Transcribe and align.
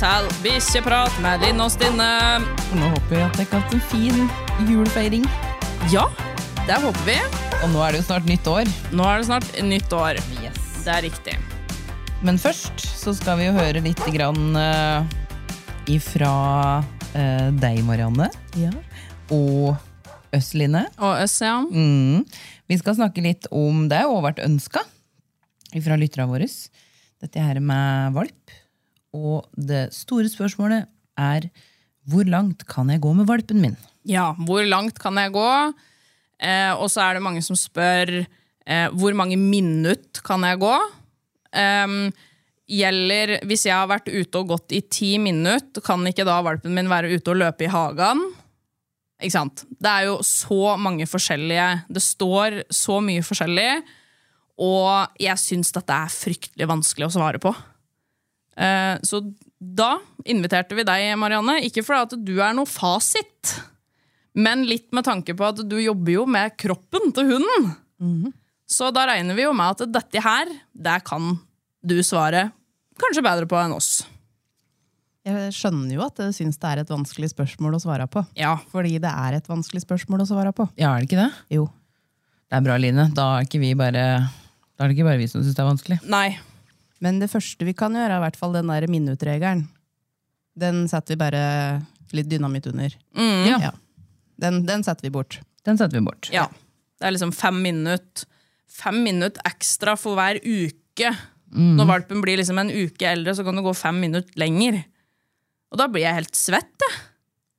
Til 0.00 0.28
Bikkjeprat 0.40 1.16
med 1.20 1.42
Linn 1.44 1.58
og 1.60 1.68
Stinne. 1.74 2.08
Nå 2.72 2.86
håper 2.94 3.10
vi 3.12 3.20
at 3.20 3.34
dere 3.36 3.48
har 3.50 3.64
hatt 3.66 3.74
en 3.76 3.82
fin 3.90 4.68
julefeiring. 4.70 5.26
Ja, 5.92 6.06
det 6.64 6.78
håper 6.80 7.02
vi. 7.04 7.16
Og 7.58 7.66
nå 7.74 7.82
er 7.84 7.92
det 7.92 8.00
jo 8.00 8.06
snart 8.06 8.28
nytt 8.30 8.48
år. 8.48 8.70
Nå 8.96 9.04
er 9.04 9.20
det 9.20 9.26
snart 9.28 9.50
nytt 9.66 9.92
år. 9.92 10.20
Yes. 10.40 10.60
Det 10.86 10.94
er 10.94 11.04
riktig. 11.04 11.34
Men 12.24 12.40
først 12.40 12.80
så 12.80 13.12
skal 13.18 13.42
vi 13.42 13.50
jo 13.50 13.58
høre 13.58 13.82
litt 13.84 14.00
grann 14.14 14.56
uh, 14.56 15.04
ifra 15.90 16.32
uh, 16.80 17.50
deg, 17.60 17.82
Marianne. 17.84 18.30
Og 19.36 19.76
Østline. 20.32 20.86
Og 20.96 21.26
oss, 21.26 21.36
ja. 21.44 21.58
Mm. 21.60 22.24
Vi 22.72 22.80
skal 22.80 22.96
snakke 22.96 23.26
litt 23.26 23.50
om 23.52 23.84
Det 23.90 24.00
har 24.00 24.08
jo 24.08 24.24
vært 24.24 24.40
ønska 24.46 24.86
fra 25.76 26.00
lytterne 26.00 26.30
våre. 26.30 26.48
Dette 27.20 27.44
her 27.50 27.60
med 27.60 28.16
valp. 28.16 28.59
Og 29.16 29.46
det 29.56 29.88
store 29.96 30.30
spørsmålet 30.30 30.88
er 31.18 31.50
hvor 32.10 32.26
langt 32.28 32.64
kan 32.68 32.90
jeg 32.90 33.02
gå 33.02 33.12
med 33.16 33.28
valpen 33.28 33.60
min? 33.62 33.76
Ja, 34.08 34.32
hvor 34.46 34.64
langt 34.66 34.98
kan 35.02 35.18
jeg 35.20 35.34
gå? 35.34 35.50
Eh, 36.40 36.72
og 36.72 36.88
så 36.88 37.04
er 37.04 37.16
det 37.16 37.24
mange 37.24 37.42
som 37.44 37.58
spør 37.58 38.22
eh, 38.22 38.88
hvor 38.96 39.16
mange 39.18 39.36
minutt 39.36 40.22
kan 40.24 40.44
jeg 40.46 40.62
gå? 40.62 40.74
Eh, 41.52 41.96
gjelder 42.70 43.40
Hvis 43.50 43.66
jeg 43.66 43.74
har 43.74 43.88
vært 43.90 44.08
ute 44.08 44.40
og 44.40 44.52
gått 44.54 44.74
i 44.76 44.80
ti 44.86 45.16
minutter, 45.18 45.82
kan 45.84 46.06
ikke 46.06 46.26
da 46.28 46.38
valpen 46.46 46.74
min 46.76 46.90
være 46.90 47.10
ute 47.12 47.34
og 47.34 47.42
løpe 47.42 47.66
i 47.66 47.72
hagen? 47.72 48.22
Ikke 49.20 49.36
sant? 49.36 49.64
Det 49.68 49.90
er 49.90 50.06
jo 50.08 50.20
så 50.24 50.76
mange 50.80 51.04
forskjellige 51.08 51.66
Det 51.92 52.02
står 52.02 52.62
så 52.72 53.00
mye 53.04 53.24
forskjellig, 53.26 53.82
og 54.60 55.20
jeg 55.20 55.40
syns 55.40 55.72
dette 55.72 55.96
er 55.96 56.12
fryktelig 56.12 56.68
vanskelig 56.68 57.08
å 57.08 57.14
svare 57.14 57.40
på. 57.42 57.52
Eh, 58.60 58.96
så 59.06 59.22
da 59.60 59.94
inviterte 60.28 60.76
vi 60.76 60.84
deg, 60.88 61.10
Marianne, 61.20 61.58
ikke 61.64 61.84
fordi 61.86 62.06
at 62.06 62.26
du 62.28 62.34
er 62.40 62.54
noe 62.56 62.68
fasit, 62.68 63.56
men 64.36 64.66
litt 64.68 64.90
med 64.96 65.06
tanke 65.08 65.34
på 65.36 65.48
at 65.48 65.62
du 65.66 65.76
jobber 65.80 66.14
jo 66.14 66.26
med 66.28 66.54
kroppen 66.60 67.12
til 67.16 67.34
hunden. 67.34 67.72
Så 68.70 68.92
da 68.94 69.08
regner 69.10 69.36
vi 69.36 69.44
jo 69.44 69.52
med 69.56 69.74
at 69.74 69.90
dette 69.92 70.22
her, 70.22 70.52
det 70.72 71.00
kan 71.08 71.34
du 71.82 71.98
svare 72.06 72.50
kanskje 73.00 73.24
bedre 73.24 73.48
på 73.50 73.58
enn 73.58 73.74
oss. 73.74 74.04
Jeg 75.26 75.52
skjønner 75.52 75.92
jo 75.96 76.04
at 76.04 76.16
du 76.16 76.30
syns 76.32 76.56
det 76.60 76.68
er 76.70 76.80
et 76.82 76.92
vanskelig 76.92 77.32
spørsmål 77.34 77.76
å 77.76 77.82
svare 77.82 78.06
på. 78.08 78.22
Ja. 78.38 78.54
Fordi 78.72 78.94
det 79.02 79.10
er 79.10 79.36
et 79.36 79.50
vanskelig 79.50 79.82
spørsmål 79.84 80.24
å 80.24 80.28
svare 80.30 80.52
på. 80.56 80.68
Ja, 80.80 80.94
er 80.94 81.02
det 81.02 81.10
ikke 81.10 81.20
det? 81.20 81.30
Jo. 81.52 81.66
Det 82.48 82.56
er 82.56 82.64
bra, 82.64 82.78
Line. 82.80 83.10
Da 83.16 83.26
er, 83.36 83.48
ikke 83.48 83.60
vi 83.62 83.74
bare, 83.78 84.06
da 84.24 84.86
er 84.86 84.88
det 84.88 84.96
ikke 84.96 85.10
bare 85.10 85.20
vi 85.20 85.28
som 85.30 85.44
syns 85.44 85.58
det 85.58 85.62
er 85.62 85.68
vanskelig. 85.68 86.00
Nei. 86.10 86.38
Men 87.00 87.20
det 87.22 87.30
første 87.32 87.64
vi 87.64 87.72
kan 87.76 87.94
gjøre, 87.96 88.12
er 88.12 88.20
i 88.20 88.24
hvert 88.26 88.36
fall 88.40 88.52
den 88.56 88.68
der 88.72 88.86
minuttregelen. 88.92 89.66
Den 90.60 90.82
setter 90.90 91.14
vi 91.14 91.20
bare 91.22 91.44
litt 92.12 92.28
dynamitt 92.28 92.66
under. 92.68 92.92
Mm. 93.16 93.46
Ja. 93.48 93.70
Den, 94.40 94.62
den 94.68 94.82
setter 94.84 95.06
vi 95.06 95.12
bort. 95.14 95.38
Den 95.64 95.78
setter 95.80 95.96
vi 96.00 96.04
bort. 96.04 96.28
Ja. 96.34 96.48
Det 97.00 97.08
er 97.08 97.14
liksom 97.16 97.32
fem 97.36 97.62
minutter 97.64 98.26
Fem 98.70 99.00
minutter 99.02 99.42
ekstra 99.48 99.96
for 99.98 100.14
hver 100.14 100.38
uke. 100.46 101.08
Når 101.50 101.88
valpen 101.88 102.20
blir 102.22 102.38
liksom 102.38 102.60
en 102.62 102.68
uke 102.70 103.08
eldre, 103.10 103.32
så 103.34 103.42
kan 103.42 103.56
det 103.58 103.64
gå 103.66 103.72
fem 103.74 103.96
minutter 103.98 104.38
lenger. 104.38 104.76
Og 105.74 105.80
da 105.80 105.88
blir 105.90 106.04
jeg 106.04 106.20
helt 106.20 106.38
svett, 106.38 106.70
jeg. 106.84 107.00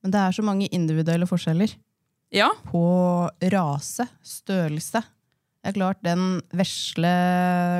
Men 0.02 0.14
det 0.16 0.22
er 0.22 0.38
så 0.38 0.46
mange 0.48 0.70
individuelle 0.72 1.28
forskjeller 1.28 1.74
Ja. 2.32 2.48
på 2.72 2.82
rase, 3.52 4.08
størrelse. 4.24 5.04
Det 5.62 5.70
er 5.70 5.78
klart, 5.78 6.00
Den 6.02 6.42
vesle 6.58 7.12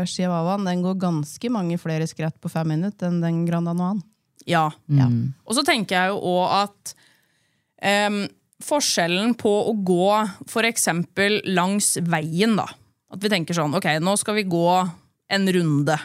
chihuahuaen 0.10 0.68
den 0.70 0.84
går 0.86 1.00
ganske 1.02 1.50
mange 1.50 1.80
flere 1.82 2.06
skritt 2.10 2.38
på 2.42 2.52
fem 2.54 2.70
minutter 2.76 3.10
enn 3.10 3.22
den 3.24 3.42
grandanoaen. 3.48 4.04
Ja. 4.46 4.68
ja. 4.86 5.08
Ja. 5.08 5.08
Og 5.46 5.58
så 5.58 5.66
tenker 5.66 5.98
jeg 5.98 6.14
jo 6.14 6.22
òg 6.36 6.54
at 6.62 6.94
um, 8.10 8.22
forskjellen 8.62 9.34
på 9.40 9.52
å 9.72 9.74
gå 9.86 10.12
for 10.50 10.68
eksempel 10.70 11.40
langs 11.50 11.96
veien, 12.06 12.56
da. 12.60 12.68
At 13.12 13.22
vi 13.24 13.32
tenker 13.34 13.58
sånn, 13.58 13.74
ok, 13.76 13.90
nå 14.02 14.16
skal 14.20 14.38
vi 14.38 14.48
gå 14.50 14.68
en 15.32 15.52
runde. 15.58 15.98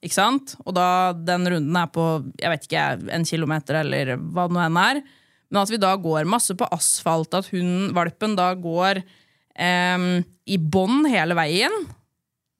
Ikke 0.00 0.16
sant? 0.16 0.54
Og 0.64 0.74
da 0.78 1.12
den 1.12 1.46
runden 1.50 1.76
er 1.76 1.88
på 1.92 2.08
jeg 2.38 2.52
vet 2.54 2.66
ikke, 2.68 2.88
en 3.14 3.28
kilometer 3.28 3.80
eller 3.82 4.16
hva 4.16 4.46
det 4.48 4.56
nå 4.56 4.64
enn 4.64 4.80
er. 4.80 5.00
Men 5.48 5.62
at 5.62 5.72
vi 5.72 5.80
da 5.80 5.94
går 5.98 6.28
masse 6.28 6.54
på 6.58 6.68
asfalt, 6.74 7.34
at 7.34 7.48
hunden, 7.52 7.92
valpen 7.96 8.36
da 8.38 8.52
går 8.58 9.02
em, 9.58 10.08
i 10.48 10.58
bånn 10.58 11.06
hele 11.10 11.36
veien. 11.38 11.74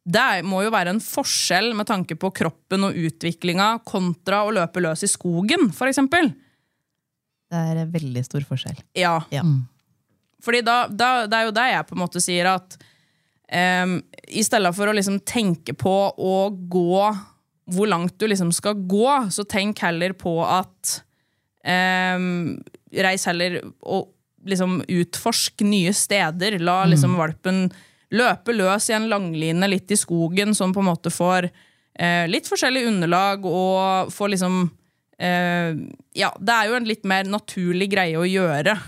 Det 0.08 0.42
må 0.48 0.62
jo 0.64 0.72
være 0.72 0.94
en 0.94 1.02
forskjell 1.04 1.74
med 1.76 1.88
tanke 1.90 2.16
på 2.16 2.30
kroppen 2.36 2.86
og 2.88 2.96
utviklinga 2.96 3.74
kontra 3.88 4.42
å 4.46 4.52
løpe 4.56 4.80
løs 4.80 5.04
i 5.04 5.10
skogen, 5.10 5.68
for 5.76 5.90
eksempel. 5.90 6.30
Det 7.48 7.64
er 7.72 7.82
en 7.82 7.90
veldig 7.92 8.22
stor 8.24 8.44
forskjell. 8.48 8.78
Ja. 8.96 9.18
Ja. 9.32 9.44
Fordi 10.44 10.62
da, 10.64 10.82
da, 10.88 11.26
det 11.28 11.38
er 11.38 11.48
jo 11.48 11.56
det 11.56 11.66
jeg 11.72 11.88
på 11.88 11.96
en 11.96 12.02
måte 12.02 12.22
sier 12.24 12.48
at 12.50 12.76
um, 13.82 13.98
i 14.28 14.44
stedet 14.46 14.72
for 14.76 14.90
å 14.90 14.96
liksom 14.96 15.18
tenke 15.28 15.74
på 15.76 15.96
å 16.12 16.36
gå 16.70 17.08
hvor 17.68 17.90
langt 17.90 18.16
du 18.20 18.24
liksom 18.30 18.52
skal 18.56 18.78
gå, 18.88 19.08
så 19.32 19.44
tenk 19.44 19.82
heller 19.84 20.14
på 20.16 20.38
at 20.44 20.94
um, 22.16 22.56
Reis 22.88 23.26
heller 23.28 23.60
og 23.84 24.08
liksom 24.48 24.80
utforsk 24.88 25.64
nye 25.66 25.92
steder. 25.94 26.58
La 26.62 26.82
liksom 26.88 27.16
valpen 27.18 27.66
løpe 28.14 28.54
løs 28.56 28.88
i 28.90 28.96
en 28.96 29.08
langline 29.10 29.68
litt 29.68 29.90
i 29.92 29.98
skogen, 30.00 30.54
som 30.56 30.72
på 30.74 30.80
en 30.80 30.90
måte 30.90 31.12
får 31.12 31.48
eh, 31.48 32.24
litt 32.30 32.48
forskjellig 32.48 32.86
underlag 32.88 33.44
og 33.48 34.12
får 34.14 34.34
liksom 34.34 34.60
eh, 35.18 35.76
Ja, 36.16 36.32
det 36.40 36.54
er 36.54 36.70
jo 36.70 36.78
en 36.78 36.88
litt 36.88 37.04
mer 37.08 37.28
naturlig 37.28 37.90
greie 37.92 38.16
å 38.18 38.28
gjøre. 38.28 38.78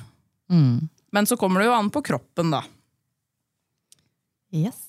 Men 1.13 1.27
så 1.27 1.37
kommer 1.37 1.61
det 1.61 1.69
jo 1.69 1.77
an 1.77 1.91
på 1.93 2.03
kroppen, 2.07 2.55
da. 2.55 2.63
Yes. 4.51 4.87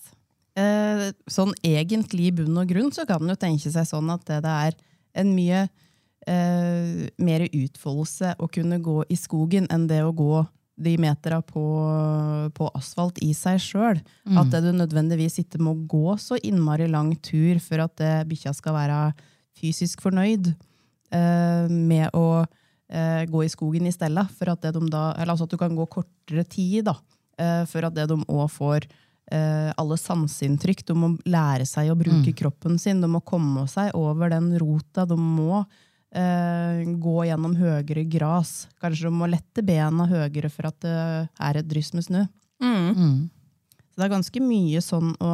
Eh, 0.57 1.11
sånn 1.31 1.53
egentlig 1.63 2.29
i 2.29 2.33
bunn 2.41 2.57
og 2.59 2.71
grunn 2.71 2.91
så 2.91 3.05
kan 3.07 3.23
en 3.23 3.31
jo 3.31 3.39
tenke 3.39 3.71
seg 3.71 3.87
sånn 3.87 4.09
at 4.11 4.25
det, 4.27 4.41
det 4.43 4.55
er 4.67 4.75
en 5.21 5.35
mye 5.35 5.61
eh, 6.27 7.07
mer 7.21 7.45
utfoldelse 7.47 8.35
å 8.41 8.49
kunne 8.51 8.81
gå 8.83 8.97
i 9.09 9.17
skogen 9.19 9.69
enn 9.71 9.87
det 9.87 10.01
å 10.03 10.11
gå 10.15 10.41
de 10.83 10.95
metera 11.01 11.41
på, 11.45 11.63
på 12.57 12.69
asfalt 12.77 13.19
i 13.23 13.31
seg 13.37 13.59
sjøl. 13.61 14.01
At 14.39 14.53
du 14.63 14.71
nødvendigvis 14.75 15.39
ikke 15.43 15.61
må 15.63 15.75
gå 15.89 16.17
så 16.21 16.39
innmari 16.41 16.89
lang 16.91 17.13
tur 17.23 17.61
for 17.63 17.83
at 17.85 17.95
det 18.01 18.15
bikkja 18.31 18.53
skal 18.57 18.77
være 18.77 18.99
fysisk 19.57 20.01
fornøyd 20.05 20.51
eh, 20.51 21.69
med 21.69 22.09
å 22.17 22.41
eh, 22.41 23.23
gå 23.29 23.45
i 23.45 23.51
skogen 23.51 23.87
i 23.87 23.93
stedet. 23.93 24.25
For 24.37 24.51
at, 24.53 24.63
det 24.63 24.73
de 24.77 24.89
da, 24.91 25.11
eller 25.17 25.35
altså 25.35 25.47
at 25.49 25.53
du 25.53 25.59
kan 25.61 25.77
gå 25.77 25.87
kortere 25.91 26.45
tid, 26.47 26.89
da, 26.89 26.97
eh, 27.37 27.63
for 27.69 27.87
at 27.87 27.97
det 27.97 28.07
de 28.11 28.19
òg 28.25 28.47
får 28.51 28.87
eh, 29.31 29.69
alle 29.77 29.99
sanseinntrykk. 29.99 30.85
De 30.87 30.97
må 30.97 31.13
lære 31.29 31.67
seg 31.69 31.91
å 31.91 31.99
bruke 31.99 32.33
kroppen 32.37 32.79
sin. 32.81 33.03
De 33.03 33.09
må 33.11 33.23
komme 33.25 33.67
seg 33.71 33.93
over 33.97 34.33
den 34.33 34.53
rota. 34.61 35.05
De 35.09 35.17
må 35.19 35.63
eh, 36.15 36.81
gå 37.01 37.15
gjennom 37.27 37.55
høyere 37.59 38.03
gras. 38.09 38.67
Kanskje 38.81 39.09
du 39.09 39.15
må 39.15 39.29
lette 39.31 39.63
bena 39.65 40.07
høyere 40.09 40.51
for 40.51 40.69
at 40.71 40.79
det 40.83 40.97
er 41.39 41.61
et 41.61 41.69
dryss 41.69 41.93
med 41.97 42.07
snø. 42.07 42.25
Så 43.91 43.99
det 43.99 44.07
er 44.07 44.13
ganske 44.13 44.43
mye 44.43 44.81
sånn 44.83 45.15
å, 45.19 45.31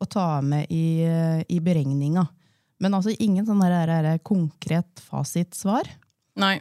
å 0.00 0.06
ta 0.10 0.28
med 0.42 0.70
i, 0.72 1.06
i 1.48 1.58
beregninga. 1.62 2.26
Men 2.82 2.96
altså 2.98 3.14
ingen 3.22 3.46
sånn 3.46 3.62
der, 3.62 3.76
der, 3.86 4.06
der 4.08 4.22
konkret 4.26 5.02
fasitsvar. 5.06 5.88
Nei. 6.40 6.56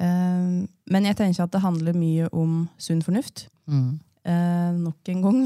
Eh, 0.00 0.62
men 0.64 1.08
jeg 1.08 1.18
tenker 1.18 1.44
at 1.44 1.52
det 1.52 1.64
handler 1.64 1.96
mye 1.96 2.30
om 2.32 2.64
sunn 2.80 3.02
fornuft. 3.04 3.46
Eh, 4.24 4.68
nok 4.76 5.10
en 5.12 5.22
gang. 5.24 5.40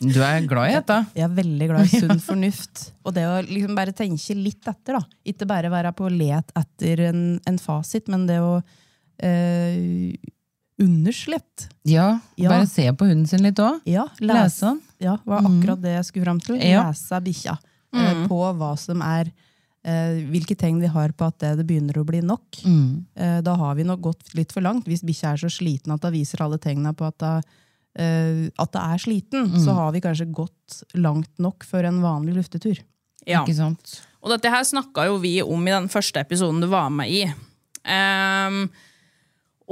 Du 0.00 0.18
er 0.22 0.46
glad 0.50 0.70
i 0.70 0.76
dette? 0.78 0.98
Jeg 1.18 1.26
er 1.28 1.34
veldig 1.38 1.70
glad 1.72 1.88
i 1.88 2.00
sunn 2.02 2.22
fornuft. 2.22 2.84
Og 3.06 3.16
det 3.16 3.26
å 3.28 3.40
liksom 3.46 3.78
bare 3.78 3.94
tenke 3.96 4.36
litt 4.38 4.68
etter. 4.70 4.98
da. 4.98 5.02
Ikke 5.28 5.48
bare 5.50 5.72
være 5.72 5.94
på 5.98 6.10
let 6.12 6.52
etter 6.58 7.08
en, 7.10 7.24
en 7.48 7.58
fasit, 7.62 8.08
men 8.12 8.28
det 8.30 8.38
å 8.42 8.56
eh, 9.22 10.12
underslett. 10.82 11.68
Ja. 11.88 12.18
Ja. 12.36 12.50
Bare 12.50 12.66
se 12.66 12.86
på 12.92 13.06
hunden 13.08 13.26
sin 13.30 13.44
litt 13.44 13.60
òg. 13.62 13.80
Ja, 13.88 14.08
Lese 14.22 14.72
den. 14.72 14.82
Ja, 15.02 15.16
var 15.26 15.44
akkurat 15.46 15.82
det 15.82 15.96
jeg 15.96 16.08
skulle 16.08 16.26
fram 16.28 16.42
til. 16.42 16.58
Ja. 16.62 16.88
Lese 16.88 17.20
bikkja. 17.24 17.56
Eh, 17.92 18.22
på 18.30 18.38
hva 18.56 18.70
som 18.80 19.02
er 19.04 19.28
eh, 19.84 20.22
Hvilke 20.32 20.54
tegn 20.56 20.78
vi 20.80 20.88
har 20.88 21.12
på 21.12 21.26
at 21.28 21.42
det, 21.42 21.50
det 21.58 21.66
begynner 21.68 21.98
å 22.00 22.06
bli 22.08 22.22
nok. 22.24 22.62
Eh, 22.64 23.40
da 23.44 23.56
har 23.60 23.76
vi 23.76 23.84
nok 23.84 24.00
gått 24.08 24.32
litt 24.38 24.54
for 24.54 24.64
langt. 24.64 24.88
Hvis 24.88 25.04
bikkja 25.06 25.34
er 25.34 25.42
så 25.42 25.50
sliten 25.52 25.92
at 25.94 26.04
det 26.06 26.14
viser 26.14 26.44
alle 26.44 26.60
tegna 26.62 26.94
på 26.96 27.10
at 27.10 27.26
eh, 27.28 27.42
at 27.92 28.70
det 28.72 28.80
er 28.80 29.00
sliten, 29.02 29.50
så 29.60 29.74
har 29.76 29.90
vi 29.92 30.00
kanskje 30.00 30.24
gått 30.32 30.78
langt 30.96 31.32
nok 31.42 31.66
for 31.68 31.84
en 31.84 31.98
vanlig 32.00 32.38
luftetur. 32.38 32.78
Ja. 33.28 33.42
Ikke 33.42 33.58
sant? 33.58 33.98
Og 34.22 34.30
dette 34.32 34.50
her 34.52 34.64
snakka 34.66 35.08
jo 35.10 35.18
vi 35.22 35.36
om 35.44 35.66
i 35.66 35.74
den 35.74 35.90
første 35.92 36.22
episoden 36.22 36.62
du 36.62 36.70
var 36.72 36.88
med 36.94 37.10
i. 37.12 37.26
Um, 37.82 38.64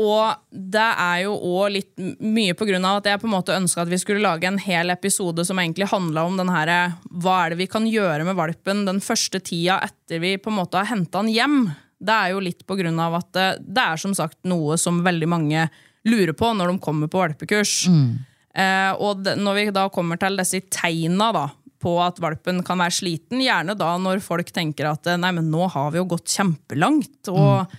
og 0.00 0.38
det 0.50 0.86
er 1.02 1.24
jo 1.24 1.34
òg 1.34 1.74
litt 1.74 2.00
mye 2.22 2.54
på 2.56 2.66
grunn 2.68 2.86
av 2.86 3.00
at 3.00 3.10
jeg 3.10 3.20
på 3.20 3.28
en 3.28 3.34
måte 3.34 3.56
ønska 3.56 3.82
at 3.82 3.90
vi 3.90 3.98
skulle 4.00 4.24
lage 4.24 4.48
en 4.48 4.58
hel 4.62 4.90
episode 4.94 5.44
som 5.46 5.58
egentlig 5.60 5.90
handla 5.90 6.24
om 6.26 6.38
den 6.40 6.50
her, 6.52 6.94
hva 7.10 7.36
er 7.44 7.52
det 7.52 7.60
vi 7.60 7.68
kan 7.70 7.88
gjøre 7.90 8.24
med 8.28 8.38
valpen 8.38 8.86
den 8.88 9.02
første 9.04 9.42
tida 9.44 9.80
etter 9.84 10.22
vi 10.22 10.36
på 10.40 10.52
en 10.52 10.60
måte 10.62 10.80
har 10.80 10.90
henta 10.92 11.20
den 11.20 11.32
hjem. 11.34 11.60
Det 12.00 12.16
er 12.16 12.32
jo 12.32 12.42
litt 12.42 12.64
på 12.66 12.78
grunn 12.78 13.02
av 13.02 13.18
at 13.18 13.30
det, 13.36 13.48
det 13.66 13.86
er 13.92 14.00
som 14.00 14.16
sagt 14.16 14.38
noe 14.48 14.78
som 14.80 15.02
veldig 15.04 15.28
mange 15.30 15.68
lurer 16.08 16.32
på 16.36 16.52
når 16.56 16.72
de 16.72 16.78
kommer 16.82 17.10
på 17.12 17.20
valpekurs. 17.20 17.86
Eh, 18.54 18.92
og 18.98 19.24
de, 19.24 19.36
når 19.38 19.58
vi 19.58 19.64
da 19.74 19.88
kommer 19.92 20.18
til 20.20 20.38
disse 20.40 20.62
tegna 20.72 21.30
da, 21.36 21.46
på 21.80 21.94
at 22.04 22.18
valpen 22.20 22.60
kan 22.66 22.80
være 22.82 22.92
sliten, 22.92 23.40
gjerne 23.40 23.76
da 23.78 23.94
når 24.00 24.20
folk 24.24 24.50
tenker 24.52 24.90
at 24.90 25.06
nei, 25.20 25.30
men 25.32 25.48
nå 25.52 25.68
har 25.72 25.92
vi 25.94 26.00
jo 26.02 26.08
gått 26.10 26.28
kjempelangt, 26.34 27.30
og 27.32 27.70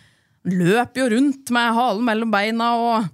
løper 0.50 1.03
jo 1.03 1.09
rundt 1.18 1.51
med 1.53 1.75
halen 1.77 2.07
mellom 2.07 2.31
beina 2.33 2.71
og 2.81 3.12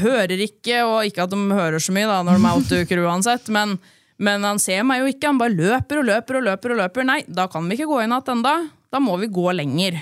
hører 0.00 0.36
ikke, 0.46 0.84
og 0.86 1.08
ikke 1.08 1.24
at 1.26 1.32
de 1.34 1.40
hører 1.50 1.82
så 1.82 1.92
mye 1.92 2.06
da 2.06 2.20
når 2.22 2.38
de 2.38 2.44
er 2.46 2.60
åtte 2.60 2.78
uker 2.84 3.02
uansett, 3.02 3.50
men, 3.50 3.74
men 4.22 4.46
han 4.46 4.62
ser 4.62 4.86
meg 4.86 5.02
jo 5.02 5.10
ikke, 5.10 5.26
han 5.32 5.40
bare 5.42 5.56
løper 5.58 6.00
og 6.00 6.06
løper 6.06 6.38
og 6.38 6.46
løper 6.46 6.76
og 6.76 6.80
løper. 6.84 7.08
Nei, 7.10 7.18
da 7.26 7.48
kan 7.50 7.66
vi 7.66 7.76
ikke 7.80 7.90
gå 7.90 7.98
inn 8.04 8.14
igjen 8.14 8.36
enda, 8.36 8.54
da 8.94 9.02
må 9.02 9.18
vi 9.20 9.26
gå 9.32 9.50
lenger. 9.58 9.98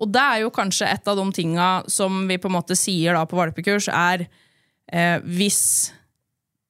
Og 0.00 0.08
det 0.12 0.22
er 0.22 0.42
jo 0.44 0.52
kanskje 0.54 0.88
et 0.88 1.08
av 1.10 1.18
de 1.18 1.24
tinga 1.36 1.70
som 1.90 2.22
vi 2.28 2.38
på 2.40 2.48
en 2.48 2.56
måte 2.56 2.76
sier 2.78 3.16
da 3.16 3.26
på 3.28 3.36
valpekurs, 3.38 3.90
er 3.92 4.24
eh, 4.92 5.18
hvis 5.24 5.60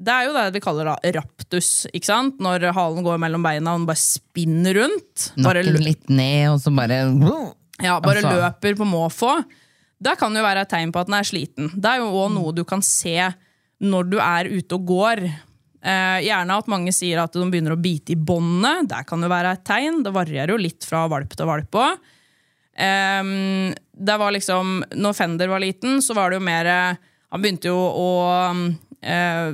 Det 0.00 0.10
er 0.14 0.26
jo 0.26 0.32
det 0.32 0.46
vi 0.56 0.62
kaller 0.64 0.88
da 0.88 1.12
raptus, 1.18 1.86
ikke 1.92 2.08
sant? 2.08 2.38
Når 2.40 2.70
halen 2.72 3.04
går 3.04 3.18
mellom 3.20 3.42
beina 3.44 3.74
og 3.74 3.82
den 3.82 3.88
bare 3.90 4.00
spinner 4.00 4.78
rundt. 4.80 5.26
Bare, 5.44 5.60
Nakken 5.62 5.84
litt 5.84 6.08
ned, 6.08 6.46
og 6.54 6.60
så 6.62 6.72
bare 6.72 7.02
ja, 7.80 7.98
bare 8.00 8.22
Altså. 8.22 8.32
løper 8.32 8.78
på 8.78 8.86
måfå. 8.88 9.34
Det 10.00 10.16
kan 10.18 10.32
jo 10.32 10.42
være 10.44 10.64
et 10.64 10.70
tegn 10.72 10.92
på 10.92 11.02
at 11.02 11.10
den 11.10 11.18
er 11.18 11.28
sliten. 11.28 11.68
Det 11.76 11.90
er 11.90 12.00
jo 12.00 12.08
òg 12.16 12.32
noe 12.32 12.54
du 12.56 12.64
kan 12.64 12.80
se 12.84 13.14
når 13.80 14.08
du 14.08 14.16
er 14.20 14.48
ute 14.48 14.76
og 14.76 14.86
går. 14.88 15.22
Eh, 15.80 16.18
gjerne 16.24 16.56
at 16.60 16.68
mange 16.68 16.92
sier 16.92 17.20
at 17.22 17.36
de 17.36 17.44
begynner 17.52 17.76
å 17.76 17.80
bite 17.80 18.12
i 18.12 18.16
båndet. 18.16 18.88
Det 18.88 19.04
kan 19.08 19.20
jo 19.20 19.28
være 19.32 19.52
et 19.56 19.64
tegn. 19.68 20.02
Det 20.04 20.12
varierer 20.16 20.52
jo 20.54 20.60
litt 20.60 20.84
fra 20.88 21.06
valp 21.12 21.36
til 21.36 21.48
valp 21.48 21.78
òg. 21.80 22.08
Um, 22.80 23.74
det 23.92 24.16
var 24.16 24.32
liksom, 24.32 24.80
når 24.96 25.16
Fender 25.18 25.50
var 25.52 25.60
liten, 25.60 25.98
så 26.02 26.16
var 26.16 26.30
det 26.30 26.38
jo 26.38 26.44
mer 26.46 26.68
Han 27.30 27.42
begynte 27.42 27.68
jo 27.68 27.76
å 27.76 28.06
uh, 28.48 29.50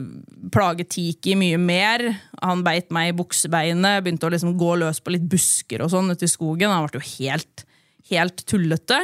plage 0.55 0.87
Tiki 0.95 1.35
mye 1.39 1.59
mer. 1.61 2.07
Han 2.41 2.63
beit 2.65 2.93
meg 2.95 3.11
i 3.11 3.17
buksebeinet, 3.19 4.05
begynte 4.05 4.29
å 4.29 4.33
liksom 4.33 4.55
gå 4.59 4.77
løs 4.81 5.03
på 5.03 5.13
litt 5.13 5.27
busker 5.29 5.85
og 5.85 5.93
sånn 5.93 6.15
ute 6.15 6.29
i 6.29 6.33
skogen. 6.33 6.73
Han 6.73 6.87
ble 6.87 7.03
jo 7.03 7.11
helt, 7.19 7.67
helt 8.13 8.47
tullete. 8.49 9.03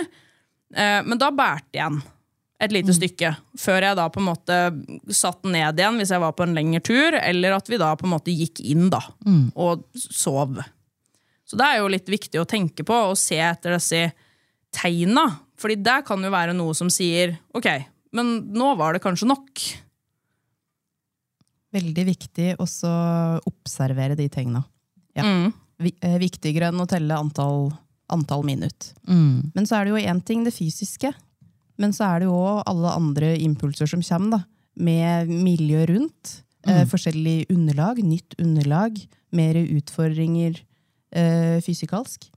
Uh, 0.72 1.02
men 1.04 1.20
da 1.20 1.32
bærte 1.34 1.74
jeg 1.74 1.82
igjen 1.82 2.02
et 2.62 2.70
lite 2.70 2.94
stykke, 2.94 3.32
før 3.58 3.88
jeg 3.88 3.98
da 3.98 4.04
på 4.12 4.20
en 4.22 4.28
måte 4.28 4.56
satt 5.10 5.42
ned 5.50 5.80
igjen 5.80 5.96
hvis 5.98 6.12
jeg 6.14 6.22
var 6.22 6.34
på 6.38 6.46
en 6.46 6.54
lengre 6.54 6.78
tur, 6.86 7.16
eller 7.19 7.56
at 7.56 7.66
vi 7.66 7.80
da 7.80 7.88
på 7.98 8.06
en 8.06 8.12
måte 8.14 8.34
gikk 8.34 8.62
inn 8.62 8.86
da, 8.92 9.00
og 9.58 9.82
sov. 9.98 10.60
Så 11.52 11.58
det 11.60 11.66
er 11.69 11.82
jo 11.82 11.88
litt 11.93 12.06
viktig 12.08 12.40
å 12.40 12.49
tenke 12.49 12.81
på 12.88 12.96
og 13.10 13.19
se 13.20 13.37
etter 13.44 13.75
disse 13.76 14.06
tegna. 14.72 15.26
Fordi 15.60 15.76
det 15.84 15.99
kan 16.08 16.22
jo 16.25 16.31
være 16.32 16.54
noe 16.56 16.72
som 16.75 16.88
sier 16.90 17.34
ok, 17.52 17.69
men 18.16 18.31
nå 18.56 18.70
var 18.81 18.96
det 18.96 19.02
kanskje 19.04 19.28
nok. 19.28 19.60
Veldig 21.76 22.04
viktig 22.08 22.49
også 22.60 22.88
å 22.88 23.43
observere 23.52 24.16
de 24.16 24.31
tegna. 24.32 24.64
Ja. 25.16 25.25
Mm. 25.28 25.52
Eh, 25.82 26.16
Viktigere 26.22 26.70
enn 26.72 26.81
å 26.81 26.88
telle 26.88 27.16
antall, 27.20 27.69
antall 28.12 28.44
minutt. 28.48 28.94
mm. 29.08 29.52
Men 29.52 29.69
så 29.69 29.76
er 29.78 29.84
det 29.84 29.93
jo 29.93 30.02
én 30.08 30.25
ting, 30.25 30.44
det 30.48 30.55
fysiske. 30.56 31.12
Men 31.81 31.93
så 31.93 32.08
er 32.08 32.20
det 32.22 32.31
jo 32.31 32.37
òg 32.37 32.64
alle 32.69 32.96
andre 32.96 33.34
impulser 33.44 33.88
som 33.93 34.02
kommer, 34.05 34.38
da. 34.38 34.43
Med 34.76 35.28
miljø 35.28 35.84
rundt. 35.88 36.38
Eh, 36.64 36.84
forskjellig 36.88 37.50
underlag, 37.52 38.00
nytt 38.05 38.37
underlag. 38.40 38.96
Mer 39.37 39.56
utfordringer 39.60 40.60
eh, 41.12 41.59
fysikalsk. 41.64 42.29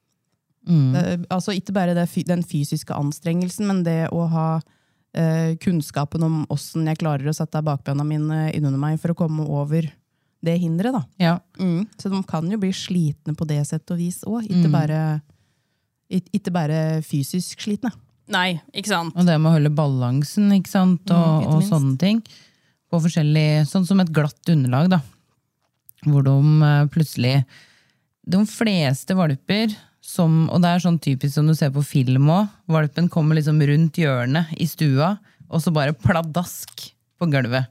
Mm. 0.68 0.94
Det, 0.94 1.04
altså 1.34 1.54
ikke 1.54 1.76
bare 1.76 1.94
det, 1.98 2.08
den 2.26 2.44
fysiske 2.46 2.96
anstrengelsen, 2.96 3.68
men 3.70 3.84
det 3.86 4.08
å 4.14 4.26
ha 4.32 4.48
eh, 5.16 5.54
kunnskapen 5.62 6.24
om 6.26 6.40
åssen 6.54 6.88
jeg 6.90 7.00
klarer 7.02 7.30
å 7.30 7.36
sette 7.36 7.62
bakbena 7.66 8.06
mine 8.08 8.48
innunder 8.54 8.82
meg 8.82 8.98
for 9.02 9.14
å 9.14 9.20
komme 9.20 9.46
over 9.46 9.88
det 10.46 10.58
hinderet. 10.62 10.94
da. 10.94 11.04
Ja. 11.22 11.36
Mm. 11.60 11.86
Så 11.98 12.10
de 12.12 12.22
kan 12.30 12.50
jo 12.52 12.60
bli 12.62 12.72
slitne 12.76 13.36
på 13.38 13.48
det 13.50 13.62
sett 13.70 13.90
og 13.94 14.02
vis 14.02 14.22
òg, 14.28 14.46
ikke, 14.46 14.72
bare, 14.74 15.00
ikke 16.10 16.54
bare 16.54 16.82
fysisk 17.06 17.66
slitne. 17.66 17.94
Nei, 18.32 18.56
ikke 18.74 18.90
sant? 18.90 19.14
Og 19.14 19.26
det 19.28 19.38
med 19.38 19.52
å 19.52 19.56
holde 19.60 19.74
balansen, 19.74 20.50
ikke 20.56 20.72
sant, 20.72 21.12
og, 21.14 21.46
Mm, 21.46 21.50
og 21.54 21.66
sånne 21.68 21.98
ting. 22.02 22.24
På 22.90 22.98
forskjellig, 23.02 23.66
sånn 23.70 23.86
som 23.86 24.00
et 24.02 24.10
glatt 24.14 24.50
underlag, 24.50 24.90
da. 24.90 25.02
Hvor 26.06 26.26
de 26.26 26.34
eh, 26.66 26.88
plutselig 26.94 27.36
De 28.26 28.42
fleste 28.50 29.16
valper 29.18 29.74
som, 30.06 30.46
og 30.50 30.62
det 30.62 30.72
er 30.72 30.84
sånn 30.84 31.00
typisk 31.02 31.36
som 31.36 31.48
du 31.50 31.56
ser 31.58 31.72
på 31.74 31.84
film 31.86 32.30
òg, 32.34 32.50
valpen 32.70 33.10
kommer 33.12 33.38
liksom 33.38 33.62
rundt 33.66 33.98
hjørnet 34.02 34.54
i 34.62 34.68
stua, 34.70 35.16
og 35.50 35.62
så 35.62 35.74
bare 35.74 35.98
pladask 35.98 36.88
på 37.20 37.30
gulvet. 37.32 37.70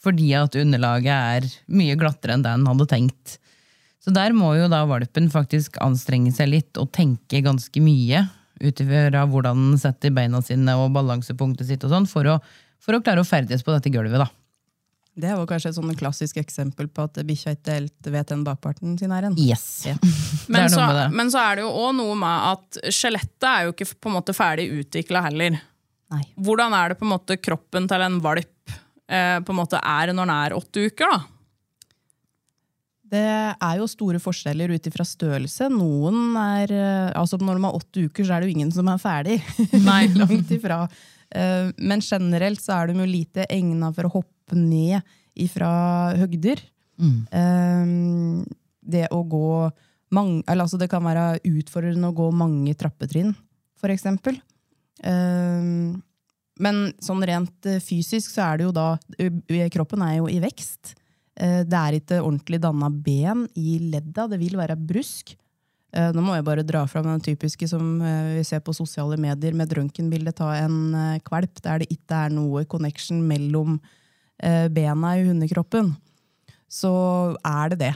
Fordi 0.00 0.30
at 0.36 0.56
underlaget 0.56 1.12
er 1.12 1.48
mye 1.76 1.96
glattere 2.00 2.36
enn 2.36 2.44
det 2.44 2.52
en 2.56 2.68
hadde 2.70 2.88
tenkt. 2.88 3.36
Så 4.00 4.12
der 4.16 4.32
må 4.32 4.54
jo 4.56 4.68
da 4.72 4.86
valpen 4.88 5.28
faktisk 5.32 5.76
anstrenge 5.84 6.32
seg 6.32 6.48
litt 6.54 6.80
og 6.80 6.88
tenke 6.96 7.42
ganske 7.44 7.82
mye 7.84 8.24
ut 8.60 8.80
ifra 8.80 9.26
hvordan 9.28 9.70
den 9.70 9.80
setter 9.80 10.12
beina 10.16 10.40
sine 10.44 10.76
og 10.80 10.92
balansepunktet 10.96 11.68
sitt 11.68 11.84
og 11.84 11.92
sånn, 11.92 12.08
for 12.08 12.40
for 12.80 12.96
å 12.96 13.02
klare 13.04 13.20
å 13.20 13.28
ferdes 13.28 13.60
på 13.64 13.74
dette 13.74 13.92
gulvet, 13.92 14.22
da. 14.22 14.28
Det 15.18 15.32
var 15.34 15.46
kanskje 15.50 15.72
et 15.72 15.76
sånn 15.76 15.96
klassisk 15.98 16.38
eksempel 16.40 16.86
på 16.88 17.04
at 17.08 17.18
bikkja 17.26 17.56
ikke 17.56 17.74
helt 17.74 18.10
vet 18.14 18.30
den 18.30 18.44
bakparten 18.46 18.94
sin 18.98 19.12
er 19.14 19.26
en. 19.28 19.38
Yes. 19.38 19.66
Ja. 19.90 19.96
Men, 20.50 20.64
er 20.64 20.70
så, 20.72 20.84
men 21.14 21.30
så 21.30 21.40
er 21.42 21.58
det 21.58 21.64
jo 21.64 21.70
òg 21.84 21.92
noe 21.98 22.14
med 22.18 22.46
at 22.50 22.78
skjelettet 22.94 23.46
er 23.46 23.66
jo 23.66 23.74
ikke 23.74 23.86
på 23.94 24.10
en 24.10 24.16
måte 24.16 24.34
ferdig 24.34 24.66
utvikla 24.74 25.22
heller. 25.28 25.58
Nei. 26.10 26.22
Hvordan 26.42 26.74
er 26.74 26.90
det 26.90 26.98
på 26.98 27.06
en 27.06 27.12
måte 27.12 27.36
kroppen 27.38 27.86
til 27.90 28.02
en 28.02 28.16
valp 28.22 28.72
eh, 29.06 29.36
på 29.38 29.54
en 29.54 29.58
måte 29.60 29.78
er 29.78 30.10
når 30.10 30.26
den 30.26 30.34
er 30.34 30.56
åtte 30.58 30.86
uker? 30.90 31.12
da? 31.14 31.20
Det 33.10 33.22
er 33.52 33.78
jo 33.80 33.88
store 33.90 34.20
forskjeller 34.22 34.74
ut 34.74 34.84
ifra 34.86 35.06
størrelse. 35.06 35.66
Noen 35.74 36.36
er 36.38 36.74
eh, 36.74 37.12
Altså 37.18 37.38
når 37.40 37.58
de 37.58 37.66
er 37.66 37.78
åtte 37.80 38.04
uker, 38.06 38.26
så 38.26 38.36
er 38.36 38.42
det 38.42 38.50
jo 38.50 38.58
ingen 38.58 38.74
som 38.74 38.90
er 38.90 39.00
ferdig. 39.02 39.40
Nei. 39.86 40.04
Langt 40.20 40.52
ifra. 40.54 40.84
Eh, 41.34 41.70
Men 41.78 42.00
generelt 42.00 42.60
så 42.60 42.80
er 42.80 42.86
de 42.90 43.00
jo 43.00 43.06
lite 43.08 43.46
egna 43.50 43.92
for 43.94 44.08
å 44.08 44.14
hoppe 44.20 44.56
ned 44.58 45.02
ifra 45.38 46.14
høgder. 46.18 46.60
Mm. 47.00 48.44
Det 48.82 49.06
å 49.14 49.22
gå 49.24 49.70
mange, 50.12 50.42
eller 50.48 50.64
altså 50.66 50.76
Det 50.78 50.90
kan 50.90 51.04
være 51.06 51.38
utfordrende 51.48 52.10
å 52.10 52.16
gå 52.16 52.26
mange 52.34 52.74
trappetrinn, 52.74 53.34
for 53.78 53.88
eksempel. 53.94 54.40
Eh, 55.02 55.96
Men 56.60 56.92
sånn 57.00 57.22
rent 57.24 57.64
eh, 57.64 57.78
fysisk 57.80 58.34
så 58.34 58.50
er 58.50 58.58
det 58.58 58.64
jo 58.66 58.72
da 58.76 58.98
eh, 59.18 59.68
Kroppen 59.72 60.02
er 60.04 60.18
jo 60.18 60.26
i 60.28 60.40
vekst. 60.42 60.94
Eh, 61.40 61.62
Det 61.64 61.78
er 61.78 61.96
ikke 62.00 62.20
ordentlig 62.20 62.60
danna 62.60 62.90
ben 62.90 63.46
i 63.56 63.78
ledda, 63.78 64.28
det 64.28 64.38
vil 64.42 64.58
være 64.60 64.76
brusk. 64.76 65.36
Eh, 65.92 66.10
Nå 66.14 66.22
må 66.22 66.36
jeg 66.36 66.46
bare 66.46 66.66
dra 66.66 66.84
fram 66.90 67.08
den 67.08 67.24
typiske 67.24 67.66
som 67.70 67.96
eh, 68.02 68.36
vi 68.38 68.44
ser 68.46 68.62
på 68.64 68.74
sosiale 68.76 69.18
medier 69.20 69.56
med 69.58 69.72
røntgenbilde 69.74 70.34
av 70.38 70.52
en 70.58 70.76
eh, 70.94 71.22
kvalp, 71.26 71.62
der 71.64 71.82
det 71.82 71.90
ikke 71.90 72.26
er 72.26 72.34
noe 72.34 72.64
connection 72.70 73.22
mellom 73.26 73.80
eh, 74.42 74.68
bena 74.70 75.16
i 75.18 75.26
hundekroppen. 75.26 75.94
Så 76.70 76.92
er 77.42 77.74
det 77.74 77.80
det. 77.82 77.94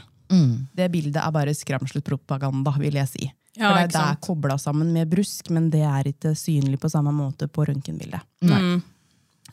Det 0.74 0.88
bildet 0.90 1.20
er 1.22 1.30
bare 1.30 1.52
skremselspropaganda, 1.54 2.72
vil 2.82 2.96
jeg 2.98 3.10
si. 3.12 3.28
Ja, 3.54 3.68
For 3.68 3.78
det, 3.78 3.92
det 3.94 4.00
er 4.02 4.16
kobla 4.24 4.56
sammen 4.58 4.88
med 4.90 5.12
brusk, 5.12 5.52
men 5.54 5.68
det 5.70 5.84
er 5.86 6.08
ikke 6.10 6.32
synlig 6.34 6.80
på 6.82 6.90
samme 6.90 7.12
måte 7.14 7.46
på 7.46 7.68
røntgenbildet. 7.68 8.24
Mm. 8.42 8.80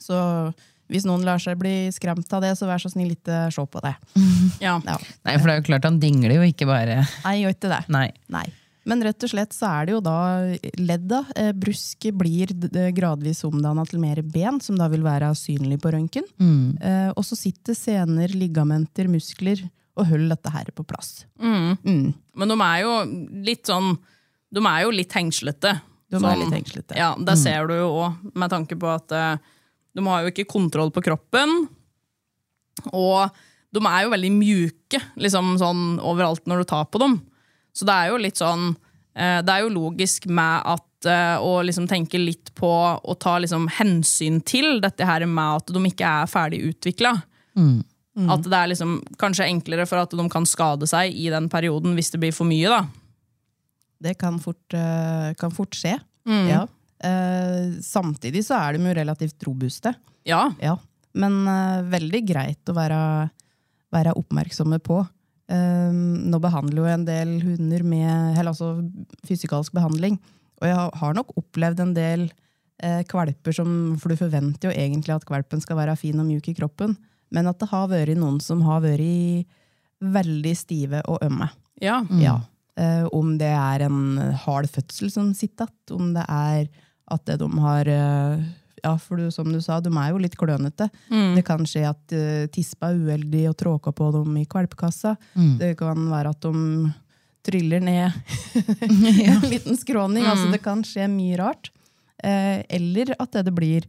Så 0.02 0.18
Hvis 0.92 1.06
noen 1.08 1.24
lar 1.28 1.40
seg 1.42 1.58
bli 1.62 1.88
skremt 1.96 2.32
av 2.36 2.44
det, 2.44 2.54
så 2.60 2.68
vær 2.70 2.82
så 2.84 2.92
snill, 2.92 3.14
ikke 3.16 3.46
se 3.56 3.64
på 3.72 3.82
det. 3.86 3.96
Ja. 4.62 4.76
Ja. 4.86 4.98
Nei, 5.26 5.38
for 5.40 5.48
det 5.48 5.54
er 5.56 5.62
jo 5.62 5.68
klart 5.72 5.86
han 5.88 6.00
dingler 6.02 6.36
jo 6.36 6.44
ikke 6.46 6.68
bare 6.70 7.00
Nei, 7.24 7.38
gjør 7.42 7.56
ikke 7.56 7.72
det. 7.72 7.80
Nei. 7.94 8.10
Nei. 8.34 8.46
Men 8.90 9.04
rett 9.06 9.22
og 9.24 9.30
slett 9.30 9.54
så 9.54 9.68
er 9.70 9.86
det 9.88 9.94
jo 9.94 10.00
da 10.02 10.16
ledda. 10.82 11.20
Eh, 11.38 11.52
brusket 11.54 12.16
blir 12.18 12.50
gradvis 12.98 13.44
omdanna 13.46 13.84
til 13.86 14.02
mer 14.02 14.22
ben, 14.26 14.58
som 14.62 14.78
da 14.80 14.88
vil 14.90 15.04
være 15.06 15.30
synlig 15.38 15.78
på 15.84 15.92
røntgen. 15.94 16.26
Eh, 16.82 17.12
og 17.14 17.22
så 17.28 17.38
sitter 17.38 17.78
sener, 17.78 18.34
ligamenter, 18.34 19.06
muskler 19.12 19.62
og 20.00 20.08
holder 20.10 20.34
dette 20.34 20.54
her 20.56 20.72
på 20.74 20.86
plass. 20.90 21.28
Mm. 21.38 21.78
Mm. 21.86 22.08
Men 22.42 22.54
de 22.56 22.58
er 22.66 22.82
jo 22.82 22.94
litt 23.46 23.70
sånn 23.70 23.94
De 24.52 24.60
er 24.66 24.82
jo 24.88 24.92
litt 24.98 25.14
hengslete. 25.16 25.76
De 26.12 26.18
er 26.18 26.26
Sånn- 26.26 26.42
litt 26.42 26.58
hengslete. 26.58 26.98
Ja, 26.98 27.14
Det 27.16 27.38
ser 27.40 27.68
du 27.70 27.76
jo 27.78 27.90
òg, 28.02 28.18
med 28.36 28.50
tanke 28.52 28.76
på 28.82 28.90
at 28.92 29.14
eh, 29.16 29.38
de 29.98 30.06
har 30.08 30.24
jo 30.24 30.32
ikke 30.32 30.48
kontroll 30.50 30.92
på 30.94 31.04
kroppen. 31.06 31.66
Og 32.92 33.28
de 33.72 33.82
er 33.88 34.06
jo 34.06 34.14
veldig 34.14 34.32
mjuke 34.36 35.02
liksom 35.20 35.56
sånn 35.62 35.84
overalt 36.04 36.48
når 36.50 36.64
du 36.64 36.70
tar 36.72 36.88
på 36.92 37.02
dem. 37.04 37.20
Så 37.76 37.88
det 37.88 37.96
er 37.96 38.12
jo 38.12 38.20
litt 38.20 38.40
sånn 38.40 38.74
eh, 39.16 39.40
Det 39.48 39.54
er 39.54 39.62
jo 39.64 39.70
logisk 39.72 40.26
med 40.28 40.66
at 40.74 41.08
eh, 41.08 41.38
å 41.40 41.62
liksom 41.64 41.88
tenke 41.88 42.20
litt 42.20 42.52
på 42.58 42.72
å 43.00 43.16
ta 43.16 43.38
liksom 43.40 43.70
hensyn 43.78 44.42
til 44.44 44.82
dette 44.84 45.08
her 45.08 45.24
med 45.30 45.62
at 45.62 45.72
de 45.72 45.84
ikke 45.88 46.10
er 46.24 46.32
ferdig 46.32 46.60
utvikla. 46.74 47.14
At 48.32 48.44
det 48.44 48.58
er 48.58 48.68
liksom 48.74 48.98
kanskje 49.22 49.48
enklere 49.48 49.86
for 49.88 50.02
at 50.04 50.12
de 50.12 50.26
kan 50.30 50.44
skade 50.46 50.88
seg 50.90 51.16
i 51.16 51.30
den 51.32 51.48
perioden 51.52 51.96
hvis 51.96 52.12
det 52.12 52.20
blir 52.20 52.36
for 52.36 52.50
mye. 52.50 52.68
da. 52.68 52.82
Det 54.02 54.18
kan 54.20 54.40
fort, 54.44 54.74
eh, 54.76 55.32
kan 55.40 55.52
fort 55.56 55.76
skje. 55.78 55.96
Ja. 56.50 56.66
Eh, 57.04 57.80
samtidig 57.82 58.44
så 58.46 58.58
er 58.60 58.78
de 58.78 58.86
jo 58.90 58.94
relativt 58.98 59.48
robuste. 59.48 59.96
Ja, 60.26 60.52
Ja. 60.62 60.78
Men 61.14 61.42
eh, 61.48 61.82
veldig 61.92 62.22
greit 62.30 62.70
å 62.72 62.74
være, 62.78 63.30
være 63.92 64.14
oppmerksomme 64.16 64.78
på. 64.80 65.02
Eh, 65.52 65.92
nå 65.92 66.40
behandler 66.40 66.78
jo 66.78 66.86
en 66.88 67.04
del 67.06 67.34
hunder 67.44 67.84
med 67.84 68.38
eller 68.38 68.54
altså 68.54 68.78
fysikalsk 69.28 69.74
behandling. 69.76 70.16
Og 70.62 70.68
jeg 70.70 70.78
har- 70.78 71.14
nok 71.18 71.34
opplevd 71.36 71.80
en 71.84 71.94
del 71.94 72.32
eh, 72.82 73.04
kvalper 73.04 73.54
som 73.54 73.98
For 74.00 74.10
du 74.10 74.16
forventer 74.16 74.72
jo 74.72 74.78
egentlig 74.78 75.14
at 75.16 75.26
kvalpen 75.26 75.62
skal 75.62 75.78
være 75.78 75.98
fin 75.98 76.18
og 76.20 76.26
mjuk 76.26 76.48
i 76.48 76.54
kroppen, 76.54 76.96
men 77.32 77.48
at 77.48 77.60
det 77.60 77.70
har 77.70 77.88
vært 77.90 78.16
noen 78.18 78.40
som 78.42 78.62
har 78.62 78.80
vært 78.82 79.46
veldig 80.02 80.56
stive 80.58 81.02
og 81.08 81.20
ømme. 81.22 81.50
ja. 81.82 82.04
Ja. 82.10 82.40
Uh, 82.80 83.06
om 83.12 83.38
det 83.38 83.52
er 83.52 83.82
en 83.84 84.18
hard 84.46 84.66
fødsel 84.72 85.12
som 85.12 85.34
sitter 85.36 85.68
igjen, 85.68 86.00
om 86.00 86.14
det 86.16 86.24
er 86.30 86.70
at 87.12 87.26
det 87.28 87.38
de 87.42 87.50
har 87.64 87.90
eh, 87.92 88.42
Ja, 88.82 88.96
for 88.98 89.20
du, 89.20 89.28
som 89.30 89.52
du 89.52 89.60
sa, 89.62 89.78
de 89.84 89.92
er 89.94 90.10
jo 90.10 90.22
litt 90.24 90.38
klønete. 90.40 90.88
Det 91.36 91.44
kan 91.46 91.62
skje 91.70 91.84
at 91.86 92.16
uh, 92.18 92.48
tispa 92.50 92.90
er 92.90 92.98
uheldig 92.98 93.44
og 93.52 93.58
tråka 93.60 93.92
på 93.94 94.08
dem 94.16 94.40
i 94.42 94.48
valpekassa. 94.50 95.12
Det 95.60 95.76
kan 95.78 96.08
være 96.10 96.32
at 96.34 96.42
de 96.48 96.90
tryller 97.46 97.82
ned 97.82 98.12
en 99.30 99.46
liten 99.50 99.78
skråning. 99.78 100.26
Altså, 100.26 100.50
det 100.54 100.62
kan 100.66 100.82
skje 100.86 101.06
mye 101.14 101.38
rart. 101.38 101.70
Eh, 102.24 102.62
eller 102.70 103.16
at 103.18 103.32
det, 103.34 103.46
det 103.50 103.54
blir 103.58 103.86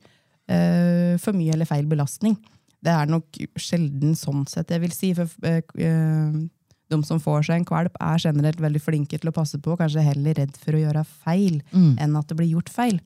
eh, 0.48 1.16
for 1.20 1.36
mye 1.36 1.52
eller 1.52 1.68
feil 1.68 1.88
belastning. 1.88 2.36
Det 2.82 2.90
er 2.92 3.10
nok 3.10 3.38
sjelden 3.60 4.16
sånn 4.18 4.46
sett, 4.50 4.72
jeg 4.72 4.82
vil 4.82 4.94
si. 4.96 5.12
For 5.16 5.28
eh, 5.46 5.60
eh, 5.78 6.38
de 6.92 7.00
som 7.08 7.20
får 7.22 7.48
seg 7.48 7.60
en 7.60 7.66
kvalp, 7.68 7.96
er 8.00 8.20
generelt 8.22 8.60
veldig 8.62 8.82
flinke 8.84 9.18
til 9.18 9.32
å 9.32 9.34
passe 9.34 9.58
på, 9.62 9.76
kanskje 9.80 10.04
heller 10.04 10.36
redd 10.38 10.54
for 10.60 10.76
å 10.76 10.84
gjøre 10.84 11.04
feil 11.24 11.58
enn 12.00 12.16
at 12.20 12.28
det 12.30 12.38
blir 12.38 12.52
gjort 12.52 12.72
feil. 12.72 13.00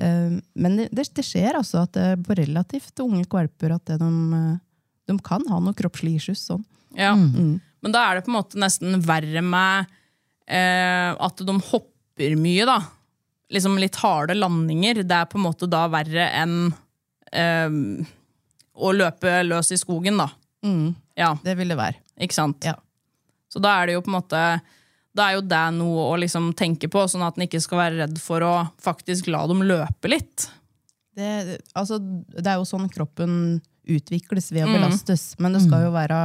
Eh, 0.00 0.36
men 0.54 0.76
det, 0.80 0.90
det, 0.92 1.24
skjer 1.26 1.58
altså 1.58 1.84
at 1.84 1.96
det 1.96 2.06
på 2.26 2.36
relativt 2.38 3.02
unge 3.04 3.24
kvalper 3.30 3.76
at 3.76 3.84
det 3.90 3.98
de, 4.02 4.12
eh, 4.38 4.60
de 5.10 5.18
kan 5.24 5.44
ha 5.50 5.60
noe 5.62 5.76
kroppslig 5.78 6.16
issues. 6.20 6.44
Sånn. 6.48 6.64
Ja. 6.96 7.14
Men 7.16 7.94
da 7.94 8.06
er 8.06 8.18
det 8.18 8.26
på 8.26 8.32
en 8.32 8.38
måte 8.38 8.60
nesten 8.60 9.00
verre 9.04 9.42
med 9.44 9.90
eh, 10.46 11.10
at 11.12 11.44
de 11.44 11.56
hopper 11.70 12.36
mye, 12.38 12.66
da. 12.68 12.80
Liksom 13.52 13.76
litt 13.80 13.98
harde 14.00 14.36
landinger. 14.38 15.02
Det 15.02 15.18
er 15.18 15.28
på 15.30 15.40
en 15.40 15.46
måte 15.48 15.68
da 15.70 15.84
verre 15.92 16.28
enn 16.40 16.56
eh, 17.32 17.80
å 18.72 18.92
løpe 18.96 19.42
løs 19.44 19.74
i 19.74 19.80
skogen, 19.80 20.20
da. 20.20 20.30
Ja, 21.18 21.34
Det 21.42 21.56
vil 21.58 21.72
det 21.72 21.76
være. 21.76 21.98
ikke 22.22 22.36
sant? 22.36 22.64
Ja. 22.64 22.76
Så 23.52 23.60
da 23.60 23.74
er 23.82 23.90
det 23.90 23.98
jo 23.98 24.04
på 24.06 24.12
en 24.12 24.16
måte 24.20 24.42
Da 25.12 25.26
er 25.28 25.34
jo 25.36 25.42
det 25.44 25.60
noe 25.76 26.06
å 26.08 26.16
liksom 26.16 26.54
tenke 26.56 26.88
på, 26.88 27.02
sånn 27.04 27.20
at 27.26 27.36
en 27.36 27.44
ikke 27.44 27.60
skal 27.60 27.82
være 27.82 27.98
redd 28.06 28.14
for 28.22 28.40
å 28.46 28.52
faktisk 28.80 29.26
la 29.28 29.42
dem 29.50 29.60
løpe 29.68 30.08
litt. 30.08 30.46
Det, 31.12 31.58
altså, 31.76 31.98
det 32.00 32.46
er 32.48 32.56
jo 32.56 32.64
sånn 32.64 32.88
kroppen 32.88 33.34
utvikles 33.84 34.48
ved 34.54 34.64
å 34.64 34.70
Mm. 34.70 34.78
belastes, 34.80 35.34
men 35.38 35.52
det 35.52 35.60
skal 35.66 35.84
jo 35.84 35.90
være 35.92 36.20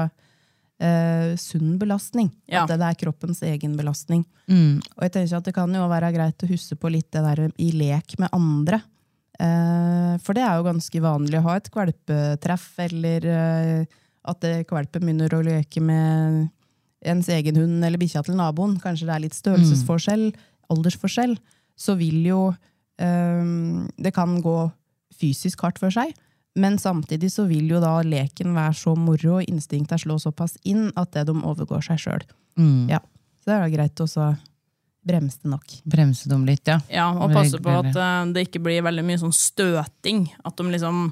eh, 0.80 1.36
sunn 1.36 1.76
belastning. 1.82 2.32
Ja. 2.48 2.62
At 2.64 2.70
det, 2.72 2.78
det 2.80 2.88
er 2.94 3.00
kroppens 3.04 3.42
egen 3.44 3.76
belastning. 3.76 4.24
Mm. 4.48 4.80
Og 4.96 5.04
jeg 5.04 5.12
tenker 5.18 5.36
at 5.42 5.44
det 5.50 5.56
kan 5.58 5.74
jo 5.74 5.88
være 5.92 6.14
greit 6.16 6.44
å 6.46 6.50
huske 6.52 6.78
på 6.80 6.92
litt 6.94 7.12
det 7.12 7.24
der 7.26 7.48
i 7.58 7.72
lek 7.76 8.16
med 8.22 8.30
andre. 8.32 8.80
Eh, 9.38 10.14
for 10.24 10.38
det 10.38 10.44
er 10.48 10.56
jo 10.62 10.68
ganske 10.70 11.02
vanlig 11.04 11.40
å 11.42 11.48
ha 11.50 11.56
et 11.60 11.68
kvalpetreff, 11.74 12.70
eller 12.88 13.26
eh, 13.26 13.86
at 14.24 14.48
kvalpen 14.70 15.02
begynner 15.04 15.34
å 15.36 15.44
leke 15.44 15.82
med 15.84 16.48
ens 17.06 17.30
egen 17.30 17.60
hund 17.60 17.84
eller 17.86 18.02
bikkja 18.02 18.24
til 18.26 18.38
naboen. 18.40 18.78
Kanskje 18.82 19.08
det 19.10 19.16
er 19.16 19.24
litt 19.28 19.38
størrelsesforskjell, 19.38 20.32
aldersforskjell. 20.74 21.36
Så 21.78 21.94
vil 22.00 22.24
jo 22.26 22.42
um, 22.50 23.86
Det 24.02 24.14
kan 24.16 24.40
gå 24.42 24.58
fysisk 25.18 25.62
hardt 25.66 25.80
for 25.82 25.94
seg. 25.94 26.16
Men 26.58 26.80
samtidig 26.82 27.30
så 27.32 27.46
vil 27.46 27.70
jo 27.70 27.80
da 27.82 28.00
leken 28.02 28.56
være 28.58 28.74
så 28.80 28.96
moro 28.98 29.38
og 29.38 29.46
instinktet 29.46 30.02
slå 30.02 30.18
såpass 30.22 30.58
inn 30.66 30.90
at 30.98 31.14
det 31.14 31.28
de 31.30 31.36
overgår 31.38 31.86
seg 31.86 32.02
sjøl. 32.02 32.26
Mm. 32.58 32.90
Ja. 32.90 33.02
Så 33.38 33.52
det 33.52 33.58
er 33.58 33.62
da 33.62 33.74
greit 33.76 34.02
å 34.02 34.08
bremse 35.08 35.44
det 35.44 35.52
nok. 35.54 35.76
Bremse 35.88 36.30
dem 36.32 36.44
litt, 36.48 36.66
ja. 36.68 36.80
Ja, 36.92 37.12
Og 37.14 37.32
passe 37.32 37.62
på 37.64 37.76
at 37.78 37.94
eh, 37.94 38.24
det 38.34 38.48
ikke 38.48 38.64
blir 38.66 38.84
veldig 38.86 39.06
mye 39.08 39.22
sånn 39.22 39.36
støting. 39.36 40.26
At 40.44 40.58
de 40.58 40.66
liksom 40.74 41.12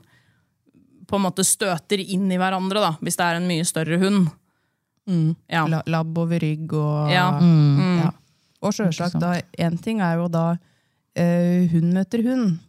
på 1.05 1.19
en 1.19 1.25
måte 1.27 1.45
støter 1.45 2.01
inn 2.01 2.25
i 2.33 2.39
hverandre, 2.41 2.81
da, 2.81 2.91
hvis 3.05 3.19
det 3.19 3.27
er 3.27 3.39
en 3.39 3.47
mye 3.47 3.67
større 3.67 4.01
hund. 4.01 4.33
Ja. 5.07 5.65
La, 5.69 5.81
labb 5.85 6.17
over 6.17 6.39
rygg 6.41 6.73
og 6.73 7.11
Ja. 7.11 7.39
ja. 7.39 8.11
Og 8.65 8.73
sjølsagt, 8.73 9.19
da 9.21 9.35
én 9.59 9.77
ting 9.81 9.99
er 10.01 10.15
jo 10.17 10.27
da 10.27 10.57
eh, 11.15 11.67
hund 11.71 11.93
møter 11.93 12.23
hund. 12.25 12.59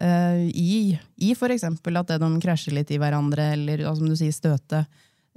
eh, 0.00 0.48
I, 0.54 0.98
I 1.18 1.34
for 1.34 1.48
eksempel 1.52 1.96
at 2.00 2.08
de 2.08 2.40
krasjer 2.40 2.72
litt 2.74 2.90
i 2.90 2.98
hverandre, 2.98 3.52
eller 3.52 3.78
ja, 3.84 3.94
som 3.94 4.08
du 4.08 4.16
sier, 4.16 4.32
støte. 4.32 4.86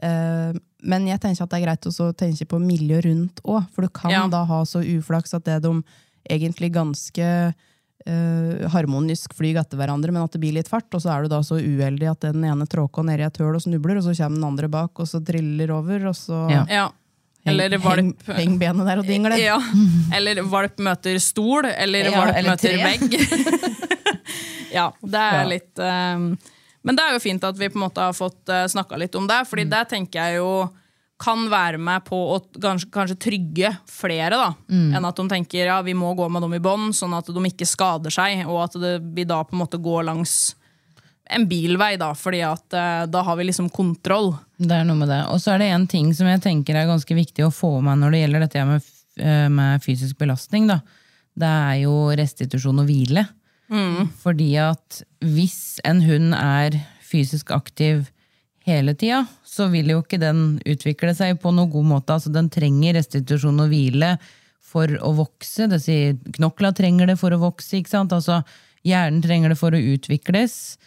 Eh, 0.01 0.53
men 0.83 1.07
jeg 1.07 1.19
tenker 1.19 1.43
at 1.43 1.49
det 1.51 1.59
er 1.59 1.65
greit 1.65 1.87
også 1.91 2.09
å 2.11 2.15
tenke 2.15 2.45
på 2.47 2.59
miljøet 2.63 3.05
rundt 3.05 3.41
òg, 3.43 3.65
for 3.73 3.81
du 3.83 3.89
kan 3.89 4.11
Ja. 4.11 4.27
da 4.27 4.45
ha 4.45 4.61
så 4.63 4.79
uflaks 4.79 5.33
at 5.33 5.43
det 5.43 5.61
de 5.63 5.83
egentlig 6.29 6.71
ganske 6.71 7.53
harmonisk 8.71 9.33
flyg 9.37 9.57
etter 9.59 9.77
hverandre, 9.77 10.11
men 10.11 10.23
at 10.23 10.31
det 10.33 10.39
blir 10.41 10.53
litt 10.55 10.69
fart, 10.71 10.87
og 10.95 11.01
så 11.03 11.11
er 11.13 11.23
du 11.25 11.29
da 11.33 11.41
så 11.45 11.57
uheldig 11.59 12.07
at 12.09 12.21
den 12.31 12.43
ene 12.47 12.65
tråker 12.69 13.03
nedi 13.05 13.21
i 13.21 13.27
et 13.27 13.37
høl 13.37 13.55
og 13.57 13.61
snubler, 13.61 13.99
og 13.99 14.03
så 14.07 14.13
kommer 14.17 14.39
den 14.39 14.47
andre 14.47 14.69
bak, 14.71 14.99
og 15.03 15.07
så 15.11 15.19
triller 15.25 15.71
over, 15.75 16.07
og 16.09 16.15
så 16.17 16.45
Ja. 16.49 16.63
Ja. 16.69 16.87
Eller 17.47 17.69
heng, 17.71 17.81
valp 17.81 18.27
heng 18.37 18.57
benet 18.59 18.85
der 18.85 18.99
og 18.99 19.05
dingler. 19.07 19.37
Ja. 19.39 19.57
Eller 20.15 20.41
valp 20.43 20.77
møter 20.83 21.15
stol, 21.23 21.65
eller 21.71 22.09
Ja, 22.11 22.17
valp 22.19 22.35
eller 22.35 22.51
møter 22.51 22.75
tre. 22.75 22.83
vegg. 22.83 23.79
ja, 24.77 24.89
det 25.01 25.19
er 25.19 25.39
Ja. 25.39 25.45
litt 25.47 25.79
um, 25.79 26.37
Men 26.83 26.95
det 26.95 27.03
er 27.05 27.13
jo 27.15 27.19
fint 27.23 27.43
at 27.43 27.57
vi 27.57 27.69
på 27.69 27.79
en 27.79 27.85
måte 27.87 28.03
har 28.03 28.13
fått 28.13 28.49
uh, 28.51 28.65
snakka 28.67 28.97
litt 28.99 29.15
om 29.15 29.25
det, 29.27 29.39
fordi 29.47 29.65
det 29.71 29.81
tenker 29.89 30.19
jeg 30.19 30.37
jo 30.41 30.51
kan 31.19 31.49
være 31.51 31.79
med 31.81 32.05
på 32.07 32.17
å 32.33 32.37
kanskje, 32.61 32.87
kanskje 32.93 33.17
trygge 33.19 33.73
flere, 33.91 34.37
da. 34.39 34.53
Enn 34.95 35.07
at 35.07 35.17
de 35.19 35.25
tenker 35.31 35.67
ja, 35.67 35.81
vi 35.83 35.95
må 35.97 36.13
gå 36.15 36.29
med 36.31 36.45
dem 36.45 36.55
i 36.55 36.61
bånd, 36.63 36.95
sånn 36.95 37.17
at 37.17 37.27
de 37.27 37.43
ikke 37.49 37.67
skader 37.67 38.13
seg, 38.13 38.45
og 38.47 38.63
at 38.63 38.77
det, 38.79 38.93
vi 39.15 39.27
da 39.27 39.41
på 39.43 39.57
en 39.57 39.63
måte 39.65 39.81
går 39.83 40.07
langs 40.07 40.55
en 41.29 41.45
bilvei, 41.45 41.93
da, 42.01 42.13
fordi 42.17 42.39
at 42.41 42.73
eh, 42.73 43.03
da 43.11 43.21
har 43.27 43.37
vi 43.37 43.49
liksom 43.49 43.67
kontroll. 43.69 44.31
Det 44.57 44.79
er 44.79 44.87
noe 44.87 44.97
med 44.97 45.11
det. 45.11 45.19
Og 45.29 45.37
så 45.41 45.53
er 45.53 45.61
det 45.61 45.67
en 45.75 45.85
ting 45.89 46.07
som 46.17 46.29
jeg 46.29 46.41
tenker 46.41 46.77
er 46.79 46.89
ganske 46.89 47.17
viktig 47.17 47.45
å 47.45 47.53
få 47.53 47.75
med 47.85 48.01
når 48.01 48.15
det 48.15 48.21
gjelder 48.23 48.45
dette 48.45 48.63
med, 48.65 48.87
eh, 49.21 49.45
med 49.53 49.83
fysisk 49.85 50.17
belastning. 50.23 50.65
Da. 50.71 50.79
Det 51.37 51.51
er 51.51 51.75
jo 51.83 51.93
restitusjon 52.17 52.81
og 52.81 52.89
hvile. 52.89 53.27
Fordi 54.23 54.49
at 54.63 55.03
hvis 55.21 55.77
en 55.85 56.01
hund 56.01 56.33
er 56.33 56.79
fysisk 57.05 57.51
aktiv 57.53 58.07
hele 58.69 58.93
tida, 58.97 59.23
så 59.45 59.67
vil 59.73 59.89
jo 59.91 60.01
ikke 60.03 60.19
den 60.21 60.59
utvikle 60.69 61.13
seg 61.17 61.39
på 61.41 61.51
noen 61.55 61.71
god 61.73 61.87
måte. 61.95 62.15
Altså, 62.15 62.31
den 62.33 62.49
trenger 62.53 62.95
restitusjon 62.99 63.59
og 63.65 63.71
hvile 63.71 64.13
for 64.69 64.91
å 65.01 65.11
vokse. 65.17 65.67
Det 65.71 65.79
sier 65.81 66.17
knokla 66.37 66.71
trenger 66.77 67.09
det 67.09 67.17
for 67.21 67.33
å 67.33 67.41
vokse. 67.41 67.79
ikke 67.79 67.89
sant? 67.95 68.13
Altså, 68.13 68.41
hjernen 68.85 69.21
trenger 69.25 69.53
det 69.53 69.57
for 69.59 69.73
å 69.73 69.81
utvikles. 69.95 70.77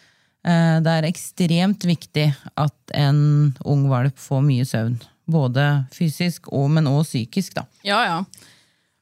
Eh, 0.47 0.79
Det 0.83 0.93
er 0.97 1.07
ekstremt 1.09 1.83
viktig 1.87 2.29
at 2.55 2.95
en 2.95 3.53
ung 3.65 3.89
valp 3.91 4.15
får 4.19 4.41
mye 4.47 4.65
søvn. 4.67 4.97
Både 5.27 5.85
fysisk, 5.95 6.49
og, 6.51 6.69
men 6.71 6.87
også 6.87 7.11
psykisk. 7.13 7.53
da. 7.59 7.67
Ja, 7.87 8.01
ja. 8.07 8.17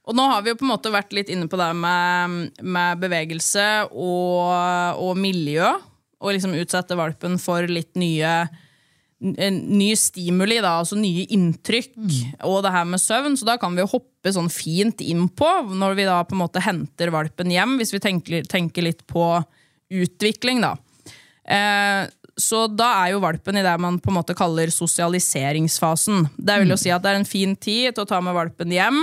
Og 0.10 0.16
nå 0.18 0.26
har 0.28 0.42
vi 0.42 0.50
jo 0.52 0.58
på 0.58 0.66
en 0.66 0.74
måte 0.74 0.92
vært 0.94 1.14
litt 1.14 1.30
inne 1.30 1.48
på 1.50 1.58
det 1.62 1.70
med, 1.78 2.52
med 2.62 3.00
bevegelse 3.02 3.68
og, 3.94 4.50
og 4.98 5.18
miljø. 5.18 5.70
og 6.22 6.34
liksom 6.36 6.54
utsette 6.58 6.98
valpen 6.98 7.38
for 7.42 7.66
litt 7.70 7.96
nye 7.98 8.34
en 9.22 9.58
ny 9.78 9.92
stimuli, 10.00 10.58
da, 10.64 10.78
altså 10.82 10.98
nye 10.98 11.28
inntrykk, 11.34 11.98
og 12.48 12.62
det 12.66 12.74
her 12.74 12.88
med 12.90 13.02
søvn. 13.02 13.38
Så 13.38 13.48
da 13.48 13.58
kan 13.62 13.76
vi 13.78 13.84
jo 13.84 13.92
hoppe 13.94 14.34
sånn 14.34 14.50
fint 14.54 15.04
inn 15.06 15.28
på 15.30 15.50
når 15.70 15.98
vi 16.00 16.08
da 16.10 16.22
på 16.26 16.38
en 16.38 16.44
måte 16.44 16.64
henter 16.66 17.14
valpen 17.14 17.54
hjem, 17.54 17.78
hvis 17.82 17.94
vi 17.94 18.02
tenker, 18.04 18.48
tenker 18.50 18.88
litt 18.88 19.06
på 19.10 19.28
utvikling, 19.92 20.64
da. 20.64 20.76
Eh, 21.46 22.10
så 22.42 22.64
da 22.72 22.88
er 23.04 23.14
jo 23.14 23.24
valpen 23.24 23.60
i 23.60 23.66
det 23.66 23.74
man 23.82 24.00
på 24.02 24.10
en 24.10 24.18
måte 24.18 24.36
kaller 24.38 24.72
sosialiseringsfasen. 24.74 26.30
Det 26.38 26.62
vil 26.62 26.74
jo 26.74 26.80
si 26.80 26.94
at 26.94 27.04
det 27.04 27.12
er 27.12 27.20
en 27.20 27.28
fin 27.28 27.54
tid 27.60 27.92
til 27.94 28.06
å 28.06 28.10
ta 28.10 28.22
med 28.24 28.38
valpen 28.38 28.72
hjem. 28.74 29.02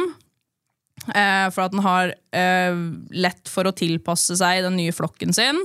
Eh, 1.14 1.46
for 1.54 1.66
at 1.66 1.74
den 1.74 1.84
har 1.84 2.14
eh, 2.34 2.80
lett 3.14 3.50
for 3.50 3.68
å 3.68 3.76
tilpasse 3.76 4.38
seg 4.40 4.64
den 4.66 4.78
nye 4.80 4.94
flokken 4.96 5.36
sin. 5.36 5.60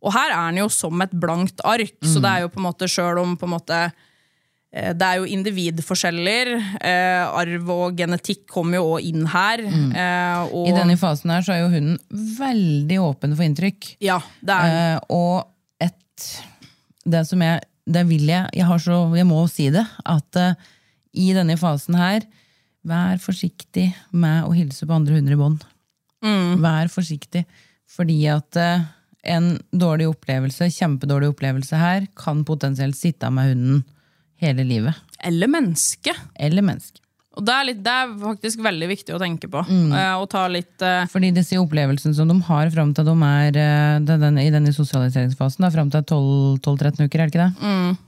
Og 0.00 0.14
her 0.14 0.32
er 0.32 0.46
den 0.48 0.62
jo 0.62 0.68
som 0.72 1.02
et 1.04 1.12
blankt 1.12 1.60
ark, 1.66 1.96
så 2.00 2.22
det 2.22 2.30
er 2.30 2.44
jo 2.46 2.52
på 2.54 2.60
en 2.62 2.68
måte 2.70 2.88
sjøl 2.88 3.20
om 3.20 3.34
på 3.36 3.44
en 3.48 3.52
måte 3.52 3.80
eh, 4.72 4.92
det 4.96 5.06
er 5.06 5.20
jo 5.20 5.28
individforskjeller. 5.28 6.52
Eh, 6.80 7.40
arv 7.42 7.72
og 7.74 7.98
genetikk 7.98 8.46
kommer 8.48 8.80
jo 8.80 8.94
òg 8.94 9.08
inn 9.10 9.26
her. 9.28 9.60
Eh, 9.60 10.42
og, 10.48 10.70
I 10.70 10.76
denne 10.76 10.96
fasen 11.00 11.34
her 11.34 11.44
så 11.44 11.56
er 11.56 11.64
jo 11.64 11.72
hunden 11.74 11.98
veldig 12.38 13.00
åpen 13.04 13.36
for 13.36 13.44
inntrykk. 13.44 13.94
Ja, 14.04 14.20
det 14.40 14.56
er 14.56 14.76
Eh, 14.80 14.98
og 15.12 15.50
et 15.80 16.28
Det 17.04 17.22
som 17.26 17.40
jeg 17.40 17.60
Det 17.90 18.02
vil 18.06 18.26
jeg 18.28 18.48
Jeg, 18.54 18.66
har 18.68 18.78
så, 18.78 19.02
jeg 19.16 19.26
må 19.26 19.42
si 19.48 19.68
det. 19.72 19.84
At 20.06 20.36
eh, 20.36 20.54
i 21.12 21.32
denne 21.34 21.56
fasen 21.58 21.96
her, 21.98 22.22
vær 22.86 23.18
forsiktig 23.18 23.88
med 24.12 24.44
å 24.46 24.54
hilse 24.54 24.86
på 24.86 24.94
andre 24.94 25.18
hunder 25.18 25.34
i 25.34 25.40
bånd. 25.40 25.64
Vær 26.62 26.88
forsiktig. 26.92 27.44
Fordi 27.90 28.20
at 28.30 28.56
eh, 28.56 28.84
en 29.22 29.52
dårlig 29.72 30.08
opplevelse, 30.10 30.70
kjempedårlig 30.72 31.32
opplevelse 31.34 31.76
her, 31.76 32.06
kan 32.18 32.44
potensielt 32.48 32.96
sitte 32.98 33.30
med 33.34 33.52
hunden 33.52 33.84
hele 34.40 34.64
livet. 34.64 34.96
Eller 35.24 35.50
menneske. 35.52 36.14
Eller 36.40 36.64
menneske. 36.64 37.02
Og 37.38 37.44
det 37.46 37.54
er, 37.54 37.66
litt, 37.68 37.82
det 37.84 37.92
er 37.94 38.14
faktisk 38.20 38.62
veldig 38.64 38.86
viktig 38.90 39.14
å 39.14 39.20
tenke 39.22 39.48
på. 39.52 39.62
Eh, 39.70 40.14
og 40.18 40.26
ta 40.32 40.46
litt 40.50 40.82
uh... 40.82 41.06
Fordi 41.12 41.30
disse 41.36 41.60
opplevelsene 41.60 42.16
som 42.16 42.28
de 42.28 42.34
har 42.48 42.72
fram 42.74 42.90
til 42.96 43.06
de 43.06 43.14
er 43.28 43.58
uh, 43.60 44.00
den, 44.02 44.40
i 44.42 44.50
denne 44.50 44.72
sosialiseringsfasen, 44.74 45.68
fram 45.70 45.92
til 45.94 46.02
12-13 46.02 47.04
uker, 47.06 47.22
er 47.22 47.30
det 47.30 47.30
ikke 47.30 47.46
det? 47.46 47.98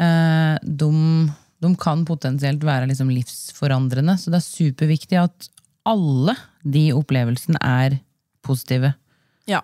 Eh, 0.00 0.54
de, 0.80 0.90
de 1.64 1.72
kan 1.80 2.04
potensielt 2.08 2.62
være 2.64 2.88
liksom 2.90 3.10
livsforandrende, 3.12 4.16
så 4.20 4.32
det 4.32 4.40
er 4.40 4.46
superviktig 4.46 5.20
at 5.20 5.50
alle 5.88 6.36
de 6.62 6.90
opplevelsene 6.96 7.60
er 7.64 7.98
positive. 8.44 8.94
Ja. 9.48 9.62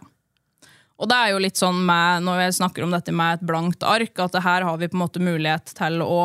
Og 0.97 1.09
det 1.11 1.17
er 1.17 1.33
jo 1.33 1.41
litt 1.45 1.61
sånn 1.61 1.83
med, 1.85 2.25
når 2.25 2.47
jeg 2.47 2.59
snakker 2.61 2.87
om 2.87 2.93
dette 2.95 3.13
med 3.13 3.37
et 3.37 3.49
blankt 3.49 3.85
ark, 3.85 4.17
at 4.23 4.39
her 4.45 4.65
har 4.65 4.79
vi 4.81 4.89
på 4.89 4.97
en 4.97 5.05
måte 5.05 5.21
mulighet 5.21 5.75
til 5.77 6.01
å 6.05 6.21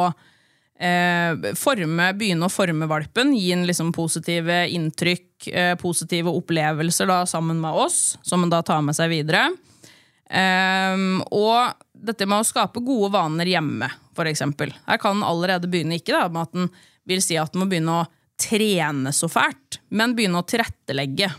eh, 0.79 1.51
forme, 1.59 2.11
begynne 2.17 2.47
å 2.47 2.51
forme 2.51 2.87
valpen, 2.89 3.33
gi 3.35 3.51
en 3.55 3.65
liksom 3.67 3.91
positive 3.95 4.63
inntrykk, 4.71 5.49
eh, 5.51 5.73
positive 5.81 6.31
opplevelser 6.31 7.11
da, 7.11 7.25
sammen 7.27 7.59
med 7.61 7.83
oss, 7.83 8.15
som 8.23 8.45
en 8.45 8.53
da 8.53 8.61
tar 8.65 8.81
med 8.85 8.95
seg 8.97 9.11
videre. 9.11 9.49
Ehm, 10.31 11.19
og 11.35 11.75
dette 11.91 12.25
med 12.29 12.41
å 12.41 12.47
skape 12.47 12.83
gode 12.85 13.11
vaner 13.13 13.51
hjemme, 13.51 13.91
eksempel. 14.21 14.69
Her 14.85 14.99
kan 15.01 15.17
en 15.17 15.25
allerede 15.25 15.65
begynne, 15.71 15.97
ikke 15.97 16.13
da, 16.13 16.27
med 16.29 16.43
at 16.45 16.57
en 16.57 16.67
vil 17.09 17.23
si 17.25 17.39
at 17.41 17.55
en 17.55 17.63
må 17.63 17.65
begynne 17.71 18.03
å 18.03 18.09
trene 18.41 19.09
så 19.13 19.25
fælt, 19.29 19.79
men 19.89 20.13
begynne 20.17 20.41
å 20.41 20.45
tilrettelegge. 20.45 21.31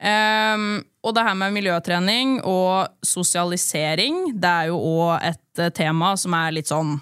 Ehm, 0.00 0.80
og 1.00 1.14
det 1.16 1.24
her 1.24 1.36
med 1.38 1.54
miljøtrening 1.56 2.38
og 2.44 3.06
sosialisering, 3.06 4.34
det 4.36 4.50
er 4.50 4.68
jo 4.68 4.80
òg 5.00 5.14
et 5.30 5.62
eh, 5.62 5.72
tema 5.72 6.12
som 6.20 6.36
er 6.36 6.56
litt 6.58 6.68
sånn 6.70 6.98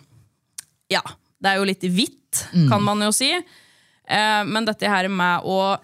Ja, 0.93 1.03
det 1.43 1.51
er 1.51 1.59
jo 1.59 1.67
litt 1.69 1.83
hvitt, 1.83 2.45
kan 2.71 2.83
man 2.85 3.03
jo 3.03 3.11
si. 3.15 3.33
Eh, 3.35 4.43
men 4.47 4.69
dette 4.69 4.89
her 4.89 5.09
med 5.11 5.47
å 5.49 5.77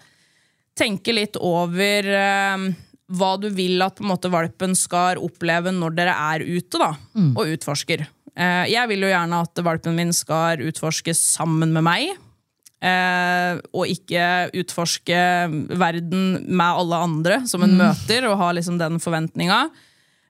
tenke 0.77 1.13
litt 1.15 1.37
over 1.39 2.07
eh, 2.07 2.65
hva 3.05 3.31
du 3.37 3.49
vil 3.53 3.83
at 3.83 4.01
måte 4.01 4.31
valpen 4.33 4.75
skal 4.79 5.19
oppleve 5.21 5.73
når 5.75 5.97
dere 5.99 6.15
er 6.33 6.45
ute 6.45 6.81
da, 6.81 6.93
og 7.35 7.51
utforsker. 7.53 8.07
Jeg 8.35 8.89
vil 8.89 9.05
jo 9.05 9.07
gjerne 9.07 9.37
at 9.45 9.59
valpen 9.63 9.93
min 9.95 10.09
skal 10.11 10.59
utforske 10.65 11.13
sammen 11.15 11.71
med 11.71 11.85
meg. 11.85 12.09
Eh, 12.83 13.57
og 13.73 13.89
ikke 13.89 14.51
utforske 14.61 15.19
verden 15.79 16.25
med 16.45 16.81
alle 16.83 17.01
andre 17.07 17.41
som 17.49 17.63
en 17.65 17.77
møter, 17.79 18.27
og 18.27 18.37
ha 18.41 18.51
liksom 18.57 18.79
den 18.81 18.99
forventninga. 19.01 19.65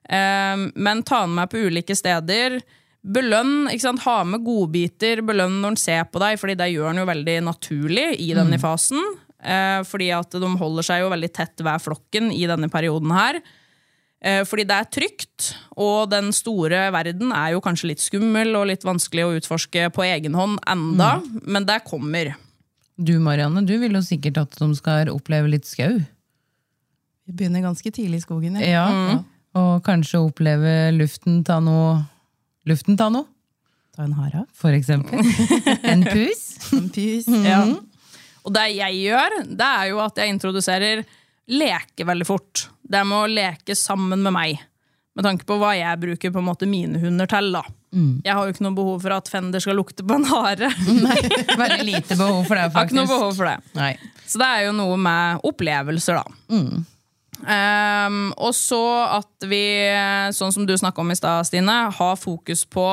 Eh, 0.08 0.66
men 0.74 1.04
ta 1.06 1.24
den 1.26 1.36
med 1.36 1.50
på 1.52 1.66
ulike 1.66 1.96
steder. 1.98 2.60
Belønn, 3.06 3.68
ikke 3.70 3.84
sant? 3.84 4.02
ha 4.06 4.20
med 4.26 4.42
godbiter, 4.46 5.22
belønn 5.26 5.60
når 5.60 5.74
den 5.74 5.82
ser 5.82 6.08
på 6.10 6.22
deg, 6.22 6.40
fordi 6.40 6.56
det 6.58 6.72
gjør 6.72 6.90
den 6.90 7.02
jo 7.02 7.10
veldig 7.12 7.36
naturlig 7.46 8.08
i 8.24 8.32
denne 8.34 8.58
fasen. 8.62 9.02
Eh, 9.46 9.82
fordi 9.86 10.10
at 10.16 10.34
de 10.34 10.48
holder 10.58 10.86
seg 10.86 11.04
jo 11.04 11.12
veldig 11.12 11.30
tett 11.34 11.62
hver 11.62 11.82
flokken 11.82 12.32
i 12.34 12.46
denne 12.50 12.70
perioden 12.72 13.12
her. 13.14 13.38
Eh, 14.24 14.42
fordi 14.48 14.64
det 14.64 14.76
er 14.80 14.88
trygt, 14.90 15.50
og 15.76 16.08
den 16.10 16.30
store 16.34 16.86
verden 16.94 17.32
er 17.36 17.52
jo 17.52 17.60
kanskje 17.64 17.90
litt 17.92 18.00
skummel 18.02 18.54
og 18.56 18.66
litt 18.70 18.84
vanskelig 18.86 19.26
å 19.26 19.34
utforske 19.36 19.90
på 19.92 20.06
egen 20.08 20.34
hånd 20.38 20.58
enda, 20.66 21.18
men 21.44 21.66
det 21.68 21.82
kommer. 21.86 22.32
Du 22.96 23.18
Marianne, 23.20 23.60
du 23.68 23.74
vil 23.78 23.92
jo 23.92 24.00
sikkert 24.02 24.40
at 24.40 24.56
de 24.56 24.70
skal 24.78 25.10
oppleve 25.12 25.50
litt 25.52 25.68
skau. 25.68 25.98
Vi 27.26 27.34
begynner 27.36 27.60
ganske 27.66 27.90
tidlig 27.92 28.22
i 28.22 28.24
skogen. 28.24 28.56
Ja. 28.62 28.86
Ja. 28.88 29.18
Og 29.56 29.82
kanskje 29.84 30.20
oppleve 30.24 30.92
luften 30.96 31.42
ta 31.44 31.60
noe 31.64 32.04
Luften 32.66 32.96
ta 32.98 33.06
noe, 33.14 33.28
Ta 33.94 34.02
en 34.02 34.12
hara. 34.18 34.40
for 34.52 34.74
eksempel. 34.74 35.20
En 35.92 36.02
pus. 36.02 36.40
En 36.74 36.88
pus. 36.90 37.28
Ja. 37.46 37.60
Og 38.42 38.52
det 38.56 38.64
jeg 38.74 38.96
gjør, 39.04 39.36
det 39.46 39.68
er 39.68 39.84
jo 39.92 40.00
at 40.02 40.18
jeg 40.18 40.32
introduserer 40.34 41.04
leke 41.46 42.04
veldig 42.08 42.26
fort. 42.26 42.64
Det 42.86 43.02
med 43.08 43.18
å 43.18 43.30
leke 43.30 43.76
sammen 43.78 44.22
med 44.22 44.34
meg. 44.36 44.62
Med 45.16 45.24
tanke 45.24 45.46
på 45.48 45.56
hva 45.58 45.72
jeg 45.74 46.00
bruker 46.02 46.32
på 46.32 46.42
en 46.42 46.46
måte 46.46 46.68
mine 46.68 47.00
hunder 47.02 47.28
til. 47.30 47.50
da. 47.56 47.62
Jeg 48.26 48.34
har 48.36 48.44
jo 48.44 48.52
ikke 48.52 48.66
noe 48.66 48.76
behov 48.76 48.98
for 49.06 49.14
at 49.16 49.30
Fender 49.32 49.62
skal 49.64 49.78
lukte 49.78 50.04
på 50.04 50.18
en 50.18 50.26
hare. 50.28 50.68
Nei, 51.06 51.20
veldig 51.56 51.86
lite 51.88 52.18
behov 52.18 52.42
for 52.44 52.58
det, 52.58 52.66
Jeg 52.66 52.74
har 52.74 52.90
ikke 52.90 52.98
noe 52.98 53.10
behov 53.10 53.32
for 53.38 53.48
det. 53.48 53.56
Nei. 53.78 53.94
Så 54.26 54.42
det 54.42 54.50
er 54.50 54.66
jo 54.66 54.74
noe 54.76 54.98
med 55.00 55.46
opplevelser, 55.46 56.20
da. 56.20 56.52
Ehm, 57.46 58.20
og 58.36 58.52
så 58.56 58.82
at 59.18 59.46
vi, 59.48 59.62
sånn 60.36 60.52
som 60.52 60.66
du 60.68 60.74
snakka 60.76 61.00
om 61.00 61.14
i 61.14 61.16
stad, 61.16 61.48
Stine, 61.48 61.78
har 61.96 62.20
fokus 62.20 62.66
på 62.68 62.86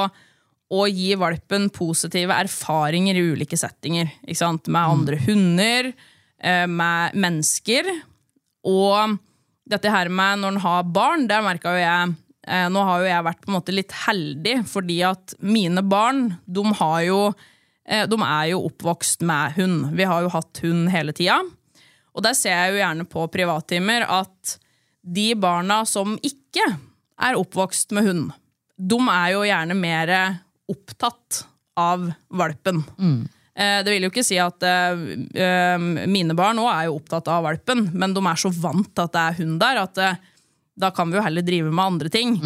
å 0.74 0.86
gi 0.90 1.12
valpen 1.20 1.68
positive 1.74 2.34
erfaringer 2.46 3.20
i 3.20 3.26
ulike 3.34 3.60
settinger. 3.60 4.10
Med 4.24 4.80
andre 4.82 5.20
hunder, 5.28 5.92
eh, 6.40 6.66
med 6.68 7.20
mennesker. 7.20 7.92
Og 8.64 9.20
dette 9.70 9.92
her 9.92 10.12
med 10.12 10.42
når 10.42 10.56
en 10.56 10.64
har 10.66 10.92
barn, 10.96 11.26
det 11.30 11.40
merka 11.46 11.74
jo 11.76 11.82
jeg 11.82 12.14
eh, 12.48 12.68
Nå 12.72 12.84
har 12.88 13.02
jo 13.02 13.10
jeg 13.10 13.26
vært 13.30 13.42
på 13.44 13.52
en 13.52 13.58
måte 13.58 13.76
litt 13.76 13.96
heldig, 14.04 14.56
fordi 14.70 15.00
at 15.08 15.36
mine 15.40 15.84
barn, 15.86 16.34
de 16.46 16.66
har 16.82 17.00
jo 17.08 17.20
eh, 17.88 18.06
De 18.10 18.20
er 18.20 18.50
jo 18.52 18.64
oppvokst 18.70 19.24
med 19.28 19.58
hund. 19.58 19.94
Vi 19.96 20.08
har 20.10 20.26
jo 20.26 20.34
hatt 20.34 20.64
hund 20.66 20.92
hele 20.94 21.16
tida. 21.16 21.40
Og 22.14 22.26
der 22.26 22.36
ser 22.38 22.54
jeg 22.58 22.74
jo 22.74 22.82
gjerne 22.84 23.08
på 23.10 23.26
privattimer 23.34 24.06
at 24.06 24.58
de 25.04 25.32
barna 25.36 25.82
som 25.90 26.18
ikke 26.24 26.66
er 27.24 27.40
oppvokst 27.40 27.92
med 27.96 28.08
hund, 28.08 28.28
de 28.78 29.00
er 29.12 29.32
jo 29.34 29.48
gjerne 29.48 29.76
mer 29.78 30.12
opptatt 30.72 31.44
av 31.80 32.06
valpen. 32.30 32.84
Eh, 33.00 33.42
Det 33.54 33.86
vil 33.86 34.08
jo 34.08 34.10
ikke 34.10 34.26
si 34.26 34.40
at 34.42 34.64
eh, 34.66 35.02
eh, 35.38 35.84
mine 36.10 36.34
barn 36.34 36.58
òg 36.58 36.72
er 36.72 36.88
jo 36.88 36.96
opptatt 36.98 37.28
av 37.30 37.44
valpen, 37.46 37.86
men 37.94 38.16
de 38.16 38.24
er 38.26 38.40
så 38.42 38.50
vant 38.50 38.90
til 38.90 39.04
at 39.04 39.14
det 39.14 39.22
er 39.24 39.38
hund 39.44 39.60
der, 39.62 39.82
at 39.84 40.00
eh, 40.02 40.24
da 40.82 40.90
kan 40.90 41.12
vi 41.12 41.20
jo 41.20 41.26
heller 41.26 41.46
drive 41.46 41.70
med 41.70 41.84
andre 41.84 42.10
ting. 42.10 42.40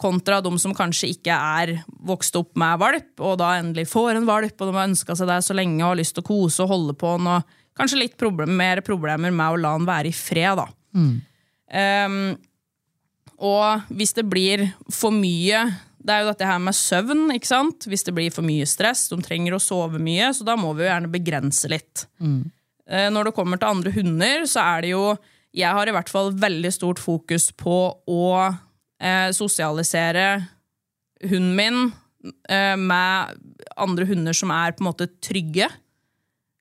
Kontra 0.00 0.42
de 0.44 0.52
som 0.60 0.74
kanskje 0.76 1.14
ikke 1.14 1.32
er 1.32 1.74
vokst 2.08 2.36
opp 2.36 2.52
med 2.60 2.76
valp, 2.80 3.08
og 3.24 3.38
da 3.40 3.54
endelig 3.56 3.86
får 3.88 4.18
en 4.18 4.28
valp, 4.28 4.52
og 4.52 4.68
de 4.68 4.76
har 4.76 4.90
ønska 4.90 5.16
seg 5.16 5.32
det 5.32 5.40
så 5.44 5.56
lenge 5.56 5.80
og 5.80 5.94
har 5.94 6.00
lyst 6.02 6.16
til 6.16 6.24
å 6.24 6.28
kose 6.28 6.64
og 6.64 6.72
holde 6.74 6.96
på 7.00 7.16
den, 7.16 7.32
og 7.32 7.56
kanskje 7.80 8.02
litt 8.02 8.20
problem, 8.20 8.52
mer 8.60 8.84
problemer 8.84 9.32
med 9.32 9.56
å 9.56 9.60
la 9.60 9.74
den 9.78 9.88
være 9.88 10.12
i 10.12 10.16
fred. 10.16 10.60
da. 10.60 10.68
Um, 11.70 12.34
og 13.40 13.92
hvis 13.96 14.12
det 14.16 14.26
blir 14.28 14.66
for 14.92 15.14
mye 15.14 15.62
Det 16.00 16.14
er 16.14 16.22
jo 16.24 16.30
dette 16.30 16.48
her 16.48 16.60
med 16.64 16.76
søvn. 16.76 17.26
ikke 17.34 17.50
sant? 17.50 17.84
Hvis 17.90 18.06
det 18.06 18.14
blir 18.16 18.32
for 18.32 18.46
mye 18.46 18.66
stress, 18.68 19.06
de 19.12 19.18
trenger 19.24 19.56
å 19.56 19.60
sove 19.60 20.00
mye, 20.00 20.30
så 20.36 20.46
da 20.48 20.56
må 20.56 20.72
vi 20.74 20.86
jo 20.86 20.88
gjerne 20.90 21.12
begrense 21.12 21.68
litt. 21.68 22.06
Mm. 22.18 22.40
Når 23.14 23.28
det 23.28 23.34
kommer 23.36 23.60
til 23.60 23.70
andre 23.70 23.92
hunder, 23.94 24.46
så 24.50 24.64
er 24.64 24.82
det 24.82 24.88
jo 24.96 25.04
Jeg 25.54 25.70
har 25.76 25.86
i 25.86 25.92
hvert 25.94 26.08
fall 26.10 26.32
veldig 26.34 26.70
stort 26.74 26.98
fokus 27.02 27.50
på 27.58 27.76
å 28.06 28.24
eh, 29.02 29.30
sosialisere 29.34 30.26
hunden 31.26 31.56
min 31.58 31.78
eh, 32.48 32.76
med 32.78 33.38
andre 33.76 34.06
hunder 34.06 34.36
som 34.36 34.52
er 34.54 34.76
på 34.76 34.84
en 34.84 34.90
måte 34.92 35.08
trygge. 35.22 35.66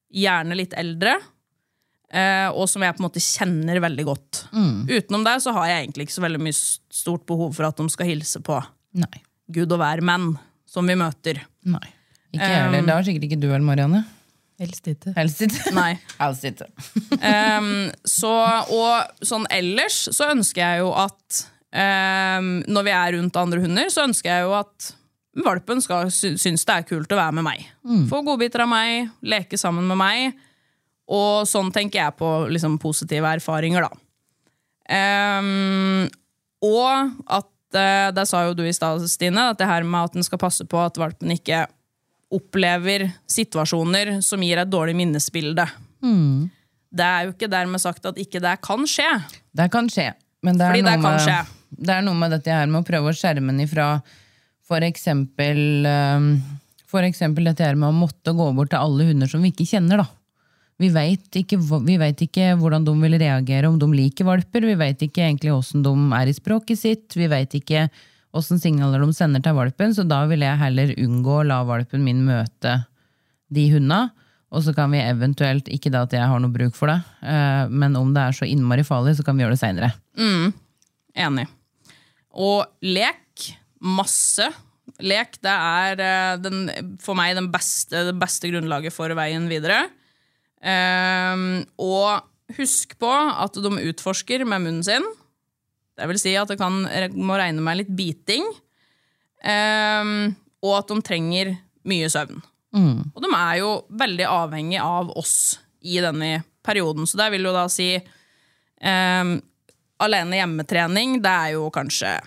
Gjerne 0.10 0.58
litt 0.58 0.74
eldre. 0.74 1.20
eh, 2.10 2.50
og 2.50 2.66
som 2.70 2.82
jeg 2.82 2.96
på 2.98 3.04
en 3.04 3.08
måte 3.08 3.22
kjenner 3.22 3.80
veldig 3.80 4.06
godt. 4.08 4.44
Utenom 4.90 5.24
det 5.28 5.38
så 5.46 5.54
har 5.54 5.70
jeg 5.70 5.84
egentlig 5.84 6.08
ikke 6.08 6.18
så 6.18 6.26
veldig 6.26 6.42
mye 6.42 6.58
stort 6.58 7.26
behov 7.30 7.54
for 7.54 7.70
at 7.70 7.78
de 7.78 7.86
skal 7.94 8.10
hilse 8.10 8.42
på 8.42 8.58
Nei. 8.98 9.22
Gud 9.54 9.74
og 9.76 9.82
hver-menn 9.82 10.32
som 10.70 10.90
vi 10.90 10.96
møter. 11.00 11.42
Nei. 11.68 11.86
Ikke 12.30 12.46
jeg 12.46 12.64
heller. 12.64 12.86
Det 12.86 12.96
har 12.96 13.06
sikkert 13.08 13.28
ikke 13.30 13.40
du 13.42 13.48
heller, 13.50 13.66
Marianne. 13.66 14.04
Helst 14.60 14.90
ikke. 14.92 15.14
Helst 15.16 15.42
ikke. 15.46 15.72
Nei. 15.76 15.94
Helst 16.22 16.46
ikke. 16.50 16.68
um, 17.60 17.72
så, 18.08 18.34
og 18.76 19.26
sånn 19.26 19.48
ellers 19.56 20.02
så 20.16 20.30
ønsker 20.34 20.62
jeg 20.66 20.84
jo 20.84 20.92
at 21.00 21.42
um, 21.72 22.52
når 22.68 22.88
vi 22.90 22.96
er 22.96 23.16
rundt 23.18 23.40
andre 23.40 23.64
hunder, 23.64 23.92
så 23.94 24.06
ønsker 24.10 24.34
jeg 24.34 24.48
jo 24.48 24.56
at 24.60 24.92
valpen 25.40 25.80
skal 25.82 26.12
synes 26.12 26.66
det 26.68 26.76
er 26.76 26.88
kult 26.90 27.12
å 27.16 27.20
være 27.20 27.38
med 27.40 27.48
meg. 27.48 27.66
Få 28.10 28.22
godbiter 28.28 28.66
av 28.66 28.72
meg, 28.72 29.10
leke 29.24 29.58
sammen 29.62 29.88
med 29.88 30.00
meg. 30.02 30.46
Og 31.10 31.48
sånn 31.50 31.72
tenker 31.74 32.04
jeg 32.04 32.18
på 32.20 32.30
liksom, 32.52 32.76
positive 32.82 33.32
erfaringer, 33.40 33.88
da. 33.88 34.04
Um, 34.90 36.10
og 36.66 37.16
at 37.30 37.48
eh, 37.76 38.10
Det 38.16 38.26
sa 38.28 38.46
jo 38.48 38.56
du 38.58 38.64
i 38.66 38.74
stad, 38.74 39.04
Stine, 39.10 39.50
at 39.52 39.60
det 39.60 39.68
her 39.70 39.84
med 39.84 40.10
at 40.10 40.16
en 40.16 40.26
skal 40.26 40.42
passe 40.42 40.66
på 40.66 40.80
at 40.82 40.98
valpen 40.98 41.34
ikke 41.36 41.66
opplever 42.34 43.08
situasjoner 43.30 44.20
som 44.26 44.42
gir 44.46 44.62
et 44.62 44.70
dårlig 44.70 44.96
minnesbilde. 44.98 45.66
Det 46.90 47.06
er 47.06 47.26
jo 47.26 47.34
ikke 47.34 47.50
dermed 47.50 47.82
sagt 47.82 48.06
at 48.06 48.18
ikke 48.22 48.42
det 48.42 48.56
kan 48.66 48.86
skje. 48.90 49.10
Det 49.54 49.70
kan 49.74 49.90
skje. 49.90 50.12
Men 50.46 50.58
det 50.58 50.68
er, 50.68 50.78
det 50.78 50.96
kan 51.02 51.04
med, 51.04 51.26
skje. 51.26 51.40
det 51.76 51.96
er 51.98 52.06
noe 52.06 52.18
med 52.18 52.32
dette 52.32 52.54
her 52.54 52.70
med 52.70 52.84
å 52.84 52.88
prøve 52.88 53.12
å 53.12 53.18
skjerme 53.18 53.52
den 53.52 53.66
ifra 53.66 53.90
for 54.70 54.86
eksempel, 54.86 55.60
um, 55.90 56.30
for 56.90 57.06
eksempel 57.06 57.50
dette 57.50 57.66
her 57.66 57.78
med 57.80 57.90
å 57.90 57.98
måtte 58.06 58.36
gå 58.38 58.52
bort 58.56 58.72
til 58.72 58.80
alle 58.80 59.10
hunder 59.10 59.30
som 59.30 59.42
vi 59.44 59.52
ikke 59.52 59.68
kjenner. 59.72 60.04
da. 60.04 60.08
Vi 60.80 60.88
vet 60.94 61.36
ikke, 61.36 61.58
ikke 62.24 62.54
hvordan 62.60 62.86
de 62.88 62.94
vil 63.02 63.18
reagere, 63.20 63.68
om 63.68 63.80
de 63.80 63.90
liker 63.92 64.28
valper. 64.28 64.64
Vi 64.64 64.78
vet 64.80 65.02
ikke 65.04 65.26
egentlig 65.26 65.52
hvordan 65.52 65.84
de 65.84 66.22
er 66.22 66.32
i 66.32 66.36
språket 66.38 66.80
sitt. 66.80 67.18
Vi 67.20 67.28
vet 67.28 67.58
ikke 67.58 67.90
hvordan 68.32 68.62
signaler 68.62 69.04
de 69.04 69.16
sender 69.18 69.44
til 69.44 69.58
valpen, 69.58 69.92
så 69.96 70.06
da 70.08 70.22
vil 70.30 70.46
jeg 70.46 70.62
heller 70.62 70.94
unngå 71.02 71.42
å 71.42 71.48
la 71.50 71.60
valpen 71.68 72.06
min 72.06 72.22
møte 72.28 72.78
de 73.52 73.66
hundene. 73.74 74.10
Og 74.50 74.64
så 74.66 74.74
kan 74.74 74.90
vi 74.94 75.02
eventuelt, 75.04 75.68
ikke 75.70 75.92
da 75.94 76.06
at 76.08 76.16
jeg 76.16 76.26
har 76.26 76.40
noe 76.42 76.54
bruk 76.54 76.74
for 76.78 76.90
det, 76.90 76.98
eh, 77.22 77.68
men 77.70 77.98
om 78.00 78.16
det 78.16 78.24
er 78.24 78.38
så 78.40 78.48
innmari 78.50 78.86
farlig, 78.88 79.18
så 79.20 79.26
kan 79.26 79.38
vi 79.38 79.46
gjøre 79.46 79.54
det 79.54 79.62
seinere. 79.62 79.92
Enig. 81.20 81.46
Og 82.34 82.64
lek. 82.86 83.52
Masse. 83.80 84.48
Lek 85.06 85.38
det 85.46 85.54
er 85.54 86.02
eh, 86.04 86.34
den, 86.42 86.66
for 87.04 87.18
meg 87.20 87.36
den 87.38 87.52
beste, 87.54 88.08
det 88.10 88.18
beste 88.20 88.50
grunnlaget 88.50 88.96
for 88.96 89.14
veien 89.18 89.46
videre. 89.52 89.86
Ehm, 90.66 91.64
og 91.80 92.56
husk 92.58 92.96
på 93.00 93.10
at 93.10 93.58
de 93.62 93.72
utforsker 93.92 94.46
med 94.46 94.66
munnen 94.66 94.86
sin. 94.86 95.06
Det 96.00 96.08
vil 96.10 96.20
si 96.22 96.36
at 96.40 96.50
det 96.52 96.60
kan, 96.60 96.86
må 97.16 97.38
regne 97.40 97.64
med 97.64 97.82
litt 97.82 97.92
biting. 97.96 98.46
Um, 99.40 100.32
og 100.66 100.74
at 100.82 100.92
de 100.92 101.00
trenger 101.06 101.54
mye 101.88 102.10
søvn. 102.12 102.42
Og 103.16 103.22
de 103.24 103.30
er 103.34 103.60
jo 103.62 103.70
veldig 104.00 104.26
avhengig 104.28 104.80
av 104.84 105.12
oss 105.20 105.60
i 105.82 106.00
denne 106.04 106.42
perioden. 106.66 107.08
Så 107.08 107.20
det 107.20 107.30
vil 107.34 107.48
jo 107.48 107.54
da 107.56 107.66
si 107.72 107.94
um, 107.98 109.38
alene 110.04 110.42
hjemmetrening, 110.42 111.20
det 111.24 111.32
er 111.32 111.56
jo 111.56 111.70
kanskje 111.74 112.18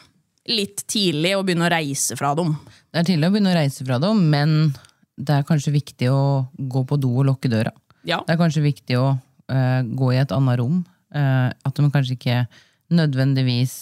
litt 0.50 0.82
tidlig 0.90 1.36
å 1.36 1.44
begynne 1.46 1.68
å 1.68 1.72
reise 1.72 2.16
fra 2.18 2.32
dem. 2.38 2.56
Det 2.90 3.02
er 3.02 3.08
tidlig 3.12 3.28
å 3.28 3.34
begynne 3.34 3.52
å 3.52 3.60
reise 3.60 3.86
fra 3.86 4.00
dem, 4.02 4.24
men 4.32 4.56
det 5.16 5.38
er 5.38 5.46
kanskje 5.46 5.74
viktig 5.76 6.10
å 6.10 6.22
gå 6.56 6.82
på 6.88 6.98
do 7.00 7.12
og 7.20 7.28
lukke 7.28 7.52
døra. 7.52 7.72
Ja. 8.08 8.20
Det 8.26 8.34
er 8.34 8.40
kanskje 8.40 8.64
viktig 8.64 8.98
å 8.98 9.14
uh, 9.14 9.80
gå 9.86 10.12
i 10.12 10.20
et 10.20 10.34
annet 10.34 10.60
rom. 10.60 10.82
Uh, 11.12 11.50
at 11.52 11.76
de 11.76 11.88
kanskje 11.92 12.16
ikke 12.16 12.38
nødvendigvis 12.92 13.74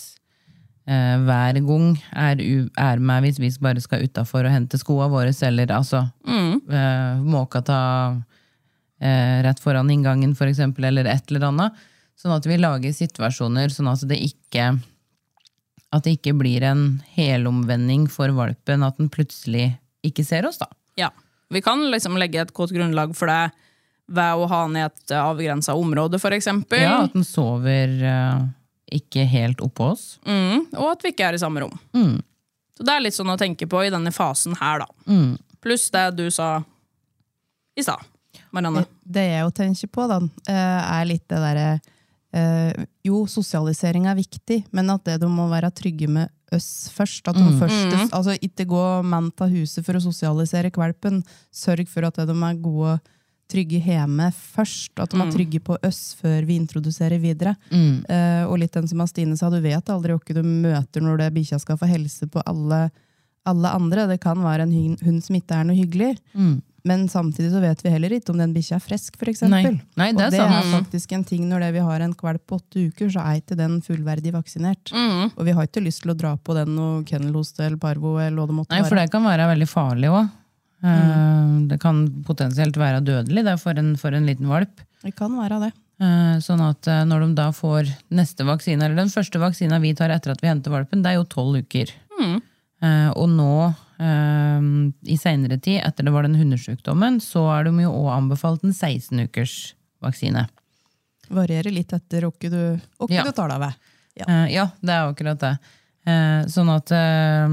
uh, 0.91 1.17
hver 1.27 1.61
gang 1.67 1.87
er, 2.11 2.43
er 2.81 3.03
med 3.03 3.27
hvis 3.27 3.41
vi 3.43 3.53
bare 3.63 3.83
skal 3.83 4.05
utafor 4.07 4.47
og 4.47 4.55
hente 4.55 4.81
skoene 4.81 5.11
våre, 5.13 5.35
eller 5.47 5.73
altså 5.75 6.05
eh, 6.27 7.23
måka 7.23 7.63
ta 7.67 7.83
rett 9.01 9.63
foran 9.65 9.89
inngangen, 9.89 10.35
for 10.37 10.45
eksempel, 10.51 10.85
eller 10.85 11.07
et 11.09 11.31
eller 11.31 11.47
annet. 11.47 11.77
Sånn 12.21 12.35
at 12.35 12.45
vi 12.45 12.59
lager 12.61 12.93
situasjoner 12.93 13.73
sånn 13.73 13.89
at 13.89 14.03
det 14.11 14.19
ikke 14.21 14.75
at 15.91 16.05
det 16.05 16.19
ikke 16.19 16.35
blir 16.39 16.65
en 16.69 16.85
helomvending 17.17 18.05
for 18.13 18.29
valpen, 18.37 18.85
at 18.87 18.99
den 19.01 19.09
plutselig 19.13 19.71
ikke 20.07 20.25
ser 20.27 20.47
oss, 20.49 20.61
da. 20.61 20.69
ja. 21.01 21.11
Vi 21.51 21.59
kan 21.65 21.81
liksom 21.91 22.15
legge 22.21 22.39
et 22.39 22.53
godt 22.55 22.71
grunnlag 22.71 23.17
for 23.19 23.27
det 23.27 23.51
ved 24.11 24.41
å 24.43 24.49
ha 24.51 24.63
den 24.67 24.79
i 24.81 24.87
et 24.87 25.15
avgrensa 25.15 25.77
område, 25.79 26.19
eksempel. 26.35 26.83
Ja, 26.83 26.97
At 27.07 27.15
den 27.15 27.27
sover 27.27 27.95
eh, 28.03 28.41
ikke 29.01 29.25
helt 29.31 29.63
oppå 29.63 29.93
oss. 29.93 30.19
Mm, 30.27 30.67
og 30.75 30.89
at 30.91 31.07
vi 31.07 31.15
ikke 31.15 31.31
er 31.31 31.39
i 31.39 31.43
samme 31.43 31.63
rom. 31.63 31.77
Så 32.77 32.87
det 32.87 32.97
er 32.97 33.05
litt 33.05 33.17
sånn 33.17 33.31
å 33.31 33.39
tenke 33.39 33.69
på 33.71 33.85
i 33.85 33.93
denne 33.93 34.13
fasen 34.15 34.57
her, 34.59 34.83
da. 34.83 35.15
Pluss 35.61 35.91
det 35.93 36.07
du 36.17 36.27
sa 36.33 36.57
i 37.77 37.85
stad, 37.85 38.03
Marianne. 38.51 38.87
Det 39.05 39.27
jeg 39.29 39.45
jo 39.45 39.55
tenker 39.55 39.93
på, 39.93 40.07
da, 40.11 40.19
eh, 40.49 40.81
er 40.99 41.09
litt 41.09 41.27
det 41.31 41.41
derre 41.45 41.71
uh, 42.35 42.85
Jo, 43.07 43.25
sosialisering 43.31 44.09
er 44.11 44.19
viktig, 44.19 44.63
men 44.75 44.91
at 44.91 45.05
det 45.07 45.21
du 45.23 45.29
må 45.31 45.47
være 45.51 45.71
trygge 45.77 46.09
med 46.11 46.33
oss 46.55 46.91
først. 46.95 47.29
At 47.31 47.39
de 47.39 47.47
først 47.61 48.15
altså 48.17 48.35
Ikke 48.43 48.67
gå 48.69 48.85
mann 49.07 49.31
av 49.39 49.53
huset 49.55 49.87
for 49.87 49.99
å 49.99 50.03
sosialisere 50.03 50.73
valpen. 50.75 51.23
Sørg 51.55 51.89
for 51.91 52.09
at 52.09 52.19
de 52.19 52.35
er 52.35 52.63
gode 52.63 52.99
trygge 53.51 53.81
hjemme 53.83 54.31
først. 54.37 54.95
At 55.03 55.13
de 55.13 55.21
er 55.21 55.35
trygge 55.35 55.61
på 55.67 55.77
oss 55.87 56.15
før 56.21 56.47
vi 56.49 56.57
introduserer 56.61 57.21
videre. 57.23 57.57
Eh, 58.09 58.43
og 58.47 58.59
litt 58.63 58.75
den 58.77 58.89
som 58.91 59.03
Stine 59.11 59.37
sa, 59.37 59.51
du 59.53 59.61
vet 59.65 59.93
aldri 59.93 60.17
hvem 60.17 60.41
du 60.41 60.43
møter 60.69 61.05
når 61.05 61.25
det 61.25 61.31
bikkja 61.37 61.61
skal 61.63 61.79
få 61.81 61.91
helse 61.91 62.29
på 62.31 62.43
alle, 62.47 62.89
alle 63.49 63.77
andre. 63.77 64.09
Det 64.11 64.21
kan 64.23 64.41
være 64.45 64.69
en 64.69 64.75
hund, 64.75 65.05
hund 65.07 65.23
som 65.27 65.39
ikke 65.39 65.61
er 65.61 65.71
noe 65.71 65.79
hyggelig. 65.79 66.17
Men 66.83 67.09
samtidig 67.13 67.51
så 67.53 67.61
vet 67.61 67.83
vi 67.85 67.91
heller 67.93 68.13
ikke 68.17 68.33
om 68.33 68.39
den 68.41 68.55
bikkja 68.57 68.79
er 68.79 68.81
frisk, 68.81 69.19
er 69.21 69.67
og 70.17 70.21
det 70.33 70.41
er 70.41 70.71
faktisk 70.73 71.13
en 71.13 71.25
ting 71.29 71.43
når 71.49 71.67
det 71.67 71.73
vi 71.77 71.83
har 71.85 72.01
en 72.01 72.15
kvalp 72.17 72.47
på 72.49 72.57
åtte 72.57 72.87
uker, 72.89 73.11
så 73.13 73.21
er 73.21 73.43
ikke 73.43 73.59
den 73.59 73.83
fullverdig 73.85 74.33
vaksinert. 74.33 74.93
Og 75.37 75.45
vi 75.45 75.53
har 75.53 75.69
ikke 75.69 75.83
lyst 75.85 76.07
til 76.07 76.15
å 76.15 76.17
dra 76.17 76.37
på 76.41 76.57
den 76.57 76.73
noe 76.79 77.03
kennelhoste 77.05 77.67
eller 77.67 77.77
parvo 77.83 78.15
eller 78.17 78.41
hva 78.41 78.49
det 78.49 78.57
måtte 78.63 78.73
Nei, 78.79 78.87
for 78.89 78.97
det 78.97 79.11
kan 79.13 79.27
være 79.29 79.51
veldig 79.53 79.69
farlig 79.69 80.09
òg. 80.09 80.31
Det 80.81 81.77
kan 81.83 81.99
potensielt 82.27 82.77
være 82.81 83.03
dødelig 83.05 83.45
det, 83.45 83.57
for, 83.61 83.77
en, 83.79 83.95
for 84.01 84.15
en 84.17 84.27
liten 84.27 84.49
valp. 84.49 84.81
Det 85.05 85.13
kan 85.17 85.35
være 85.37 85.59
det. 85.67 85.73
Eh, 86.01 86.39
Sånn 86.41 86.63
at 86.65 86.89
eh, 86.89 87.03
når 87.05 87.27
de 87.27 87.35
da 87.37 87.51
får 87.53 87.91
neste 88.17 88.47
vaksine, 88.49 88.85
eller 88.87 88.97
den 89.03 89.13
første 89.13 89.39
vaksina 89.43 89.79
vi 89.83 89.93
tar 89.95 90.11
etter 90.15 90.33
at 90.33 90.41
vi 90.41 90.49
henter 90.49 90.73
valpen, 90.73 91.03
det 91.05 91.13
er 91.13 91.19
jo 91.21 91.27
tolv 91.29 91.61
uker. 91.61 91.93
Mm. 92.21 92.39
Og 93.21 93.27
nå, 93.29 93.51
eh, 94.01 94.65
i 95.13 95.17
seinere 95.21 95.59
tid, 95.61 95.83
etter 95.85 96.07
det 96.09 96.15
var 96.15 96.25
den 96.25 96.39
hundesjukdommen, 96.41 97.21
så 97.21 97.43
er 97.59 97.69
de 97.69 97.75
jo 97.85 97.93
òg 97.93 98.09
anbefalt 98.15 98.65
en 98.65 98.73
16 98.73 99.21
ukers 99.29 99.59
vaksine. 100.01 100.47
Varierer 101.31 101.71
litt 101.77 101.93
etter 101.93 102.25
hvem 102.25 102.51
du, 102.51 102.81
Ja. 103.13 103.23
du 103.29 103.33
tar 103.37 103.53
deg 103.53 103.61
ved. 103.61 103.75
Ja. 104.17 104.25
Eh, 104.27 104.47
ja, 104.57 104.65
det 104.81 104.97
er 104.97 105.13
akkurat 105.13 105.39
det. 105.45 105.53
Eh, 106.09 106.49
sånn 106.49 106.73
at, 106.73 106.91
eh, 106.91 107.53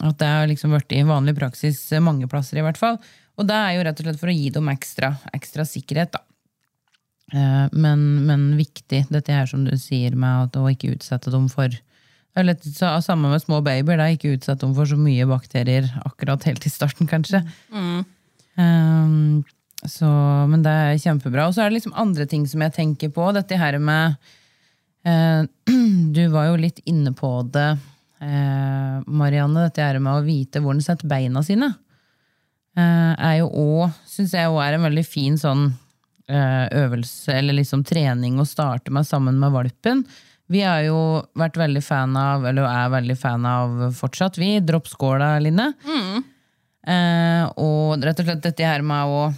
at 0.00 0.18
det 0.20 0.28
har 0.28 0.48
liksom 0.48 0.72
vært 0.74 0.92
i 0.96 1.02
vanlig 1.06 1.36
praksis 1.36 1.82
mange 2.00 2.28
plasser, 2.30 2.60
i 2.60 2.64
hvert 2.64 2.80
fall. 2.80 2.98
Og 3.40 3.46
det 3.48 3.56
er 3.56 3.76
jo 3.76 3.84
rett 3.86 4.00
og 4.00 4.08
slett 4.08 4.20
for 4.20 4.32
å 4.32 4.36
gi 4.36 4.50
dem 4.54 4.68
ekstra, 4.72 5.14
ekstra 5.36 5.66
sikkerhet, 5.68 6.16
da. 6.16 6.24
Eh, 7.30 7.66
men, 7.72 8.02
men 8.26 8.48
viktig, 8.58 9.04
dette 9.12 9.34
her 9.34 9.46
som 9.46 9.62
du 9.66 9.72
sier 9.78 10.16
med 10.18 10.48
at 10.48 10.58
å 10.58 10.66
ikke 10.72 10.96
utsette 10.96 11.32
dem 11.32 11.46
for 11.52 11.70
eller, 12.38 12.54
er 12.54 13.00
Samme 13.02 13.30
med 13.32 13.42
små 13.42 13.58
babyer, 13.64 13.98
da, 13.98 14.06
ikke 14.10 14.36
utsette 14.36 14.62
dem 14.62 14.74
for 14.76 14.86
så 14.86 14.98
mye 14.98 15.26
bakterier 15.26 15.88
akkurat 16.06 16.44
helt 16.46 16.66
i 16.66 16.70
starten, 16.70 17.08
kanskje. 17.10 17.42
Um, 18.54 19.42
så, 19.82 20.10
men 20.50 20.62
det 20.62 20.70
er 20.70 21.00
kjempebra. 21.02 21.48
Og 21.48 21.56
så 21.56 21.64
er 21.64 21.70
det 21.70 21.80
liksom 21.80 21.96
andre 21.98 22.28
ting 22.30 22.44
som 22.48 22.62
jeg 22.62 22.76
tenker 22.76 23.10
på. 23.14 23.30
Dette 23.34 23.58
her 23.58 23.78
med 23.82 24.14
eh, 25.08 25.42
Du 26.16 26.22
var 26.30 26.50
jo 26.50 26.60
litt 26.60 26.78
inne 26.90 27.12
på 27.16 27.32
det, 27.50 27.72
eh, 28.22 28.96
Marianne. 29.06 29.66
Dette 29.68 29.84
her 29.84 30.00
med 30.02 30.18
å 30.18 30.24
vite 30.26 30.62
hvor 30.62 30.76
den 30.76 30.84
setter 30.84 31.10
beina 31.10 31.42
sine. 31.46 31.72
Eh, 32.78 33.12
er 33.18 33.38
jo 33.40 33.50
òg, 33.50 34.00
syns 34.08 34.34
jeg 34.36 34.50
òg 34.50 34.60
er 34.64 34.76
en 34.76 34.86
veldig 34.86 35.06
fin 35.06 35.38
sånn 35.40 35.68
eh, 36.30 36.66
øvelse, 36.84 37.34
eller 37.34 37.58
liksom 37.58 37.84
trening 37.86 38.38
å 38.40 38.48
starte 38.48 38.92
med 38.94 39.08
sammen 39.08 39.40
med 39.40 39.54
valpen. 39.56 40.04
Vi 40.50 40.64
har 40.66 40.82
jo 40.82 40.98
vært 41.38 41.58
veldig 41.60 41.82
fan 41.86 42.16
av, 42.18 42.46
eller 42.46 42.66
er 42.66 42.94
veldig 42.94 43.16
fan 43.18 43.46
av 43.46 43.84
fortsatt, 43.94 44.38
vi. 44.40 44.56
Droppskåla, 44.66 45.36
Line. 45.42 45.68
Eh, 46.90 47.44
og 47.60 48.02
rett 48.02 48.22
og 48.22 48.26
slett 48.26 48.42
dette 48.42 48.66
her 48.66 48.82
med 48.82 49.14
å 49.14 49.28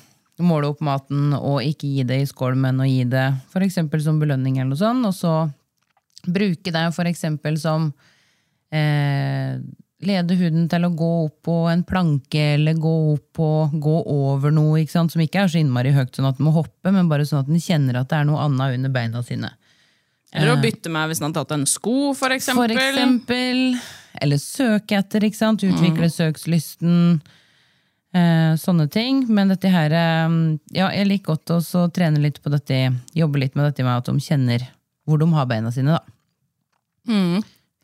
måle 0.42 0.70
opp 0.72 0.80
maten 0.82 1.34
og 1.36 1.60
ikke 1.66 1.90
gi 1.90 2.04
det 2.08 2.22
i 2.22 2.28
skål, 2.28 2.56
men 2.58 2.80
å 2.80 2.88
gi 2.88 3.04
det 3.08 3.26
eksempel 3.66 4.02
som 4.02 4.18
belønning 4.22 4.56
eller 4.58 4.72
noe 4.72 4.80
sånt, 4.80 5.06
og 5.06 5.14
så 5.14 5.34
bruke 6.26 6.72
det 6.72 6.84
eksempel 7.10 7.58
som 7.60 7.90
eh, 8.72 9.58
lede 10.02 10.36
hunden 10.38 10.68
til 10.70 10.86
å 10.86 10.92
gå 10.98 11.10
opp 11.26 11.36
på 11.46 11.56
en 11.70 11.84
planke 11.86 12.42
eller 12.56 12.78
gå 12.80 12.94
opp 13.12 13.26
på, 13.38 13.50
gå 13.72 13.96
over 14.10 14.54
noe 14.54 14.80
ikke 14.82 14.96
sant? 14.96 15.14
som 15.14 15.22
ikke 15.22 15.44
er 15.44 15.52
så 15.52 15.60
innmari 15.60 15.92
høyt 15.94 16.16
sånn 16.18 16.26
at 16.30 16.40
den 16.40 16.48
må 16.48 16.54
hoppe, 16.56 16.90
men 16.90 17.10
bare 17.10 17.26
sånn 17.28 17.44
at 17.44 17.50
den 17.50 17.62
kjenner 17.62 18.00
at 18.00 18.10
det 18.10 18.18
er 18.18 18.26
noe 18.28 18.42
annet 18.42 18.78
under 18.78 18.94
beina 18.94 19.22
sine. 19.26 19.52
Eller 20.32 20.54
å 20.54 20.60
bytte 20.62 20.88
med 20.90 21.10
hvis 21.10 21.20
den 21.20 21.28
har 21.28 21.36
tatt 21.42 21.54
en 21.54 21.68
sko, 21.68 22.14
for 22.16 22.32
eksempel. 22.32 22.72
For 22.72 22.88
eksempel. 22.88 23.62
Eller 24.22 24.40
søke 24.40 24.96
etter, 24.96 25.26
ikke 25.28 25.38
sant? 25.38 25.64
Utvikle 25.66 26.08
søkslysten. 26.08 27.20
Eh, 28.16 28.52
sånne 28.60 28.88
ting. 28.92 29.22
Men 29.32 29.52
dette 29.52 29.70
her 29.72 29.92
eh, 29.96 30.36
Ja, 30.76 30.88
jeg 30.92 31.08
liker 31.10 31.34
godt 31.34 31.52
å 31.52 31.84
trene 31.92 32.20
litt 32.24 32.40
på 32.44 32.52
dette, 32.52 32.80
jobbe 33.16 33.44
litt 33.44 33.56
med 33.56 33.68
dette 33.68 33.84
med 33.84 34.00
at 34.00 34.08
de 34.08 34.24
kjenner 34.24 34.64
hvor 35.08 35.20
de 35.20 35.28
har 35.34 35.48
beina 35.50 35.72
sine, 35.74 35.98
da. 35.98 37.12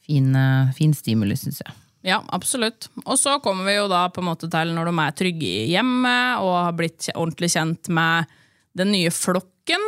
Fin, 0.09 0.33
eh, 0.37 0.73
fin 0.77 0.95
stimuli, 0.97 1.37
syns 1.37 1.61
jeg. 1.61 1.77
Ja, 2.09 2.23
absolutt. 2.33 2.89
Og 3.05 3.19
så 3.21 3.37
kommer 3.45 3.67
vi 3.69 3.77
jo 3.77 3.89
da 3.91 4.07
på 4.09 4.23
en 4.23 4.31
måte 4.31 4.49
til 4.51 4.73
når 4.73 4.89
de 4.89 4.95
er 5.03 5.17
trygge 5.19 5.49
i 5.49 5.71
hjemmet 5.75 6.41
og 6.41 6.55
har 6.57 6.77
blitt 6.79 7.11
ordentlig 7.15 7.51
kjent 7.53 7.91
med 7.93 8.31
den 8.79 8.93
nye 8.95 9.11
flokken, 9.13 9.85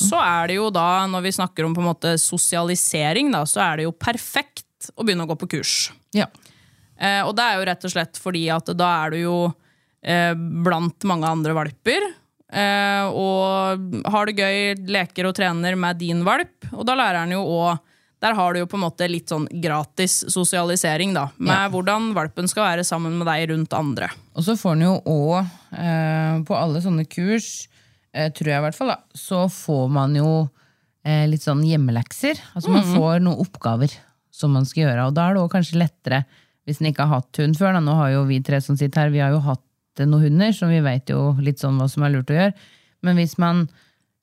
så 0.00 0.18
er 0.24 0.48
det 0.48 0.56
jo 0.56 0.70
da, 0.74 1.04
når 1.06 1.26
vi 1.26 1.34
snakker 1.36 1.66
om 1.66 1.74
på 1.76 1.82
en 1.82 1.90
måte 1.90 2.14
sosialisering, 2.18 3.28
da, 3.34 3.44
så 3.46 3.60
er 3.66 3.78
det 3.78 3.86
jo 3.86 3.92
perfekt 3.92 4.88
å 4.96 5.04
begynne 5.04 5.26
å 5.26 5.30
gå 5.30 5.36
på 5.42 5.50
kurs. 5.58 5.74
Ja. 6.16 6.26
Eh, 6.96 7.20
og 7.24 7.34
det 7.36 7.44
er 7.44 7.58
jo 7.58 7.66
rett 7.68 7.84
og 7.86 7.92
slett 7.92 8.18
fordi 8.20 8.46
at 8.52 8.72
da 8.76 8.88
er 9.04 9.14
du 9.14 9.20
jo 9.20 9.36
eh, 10.02 10.32
blant 10.34 11.06
mange 11.08 11.28
andre 11.28 11.54
valper. 11.56 12.08
Eh, 12.50 13.04
og 13.12 14.08
har 14.10 14.26
det 14.26 14.40
gøy, 14.40 14.58
leker 14.90 15.28
og 15.28 15.36
trener 15.36 15.78
med 15.78 16.00
din 16.00 16.24
valp. 16.26 16.72
Og 16.72 16.84
da 16.88 16.96
lærer 16.98 17.22
han 17.22 17.36
jo 17.36 17.44
òg 17.44 17.78
Der 18.20 18.34
har 18.36 18.52
du 18.52 18.60
jo 18.60 18.66
på 18.68 18.76
en 18.76 18.82
måte 18.84 19.06
litt 19.08 19.30
sånn 19.32 19.46
gratis 19.62 20.18
sosialisering, 20.28 21.14
da. 21.16 21.30
Med 21.38 21.54
Ja. 21.56 21.68
hvordan 21.72 22.10
valpen 22.14 22.48
skal 22.48 22.64
være 22.76 22.84
sammen 22.84 23.16
med 23.18 23.26
deg 23.26 23.48
rundt 23.50 23.72
andre. 23.72 24.10
Og 24.36 24.44
så 24.44 24.56
får 24.60 24.76
den 24.76 24.82
jo 24.88 25.00
òg, 25.06 25.46
eh, 25.72 26.42
på 26.44 26.54
alle 26.56 26.80
sånne 26.84 27.06
kurs, 27.08 27.66
eh, 28.12 28.28
tror 28.28 28.46
jeg 28.52 28.58
i 28.58 28.64
hvert 28.66 28.74
fall, 28.76 28.88
da, 28.88 28.98
så 29.14 29.46
får 29.48 29.88
man 29.90 30.14
jo 30.14 30.50
eh, 31.02 31.26
litt 31.26 31.40
sånn 31.40 31.62
hjemmelekser. 31.64 32.36
Altså 32.54 32.68
man 32.68 32.82
får 32.84 33.20
noen 33.24 33.40
oppgaver 33.40 33.90
som 34.30 34.52
man 34.52 34.66
skal 34.66 34.84
gjøre, 34.84 35.06
og 35.08 35.14
da 35.14 35.30
er 35.30 35.34
det 35.34 35.40
også 35.40 35.54
kanskje 35.56 35.78
lettere 35.80 36.24
hvis 36.66 36.80
en 36.82 36.92
ikke 36.92 37.06
har 37.08 37.22
hatt 37.22 37.38
hund 37.40 37.56
før. 37.56 37.72
Da. 37.72 37.80
Nå 37.80 37.94
har 37.96 38.10
jo 38.10 38.24
vi 38.26 38.40
tre 38.44 38.60
som 38.60 38.76
sitter 38.76 39.00
her, 39.06 39.10
vi 39.10 39.18
har 39.24 39.30
jo 39.32 39.40
hatt 39.40 39.62
noen 40.04 40.20
hunder, 40.28 40.52
så 40.52 40.68
vi 40.68 40.80
vet 40.84 41.06
jo 41.08 41.32
litt 41.40 41.56
sånn 41.58 41.78
hva 41.80 41.88
som 41.88 42.02
er 42.04 42.10
lurt 42.10 42.28
å 42.28 42.36
gjøre. 42.36 42.52
Men 43.02 43.16
hvis 43.16 43.38
man 43.38 43.68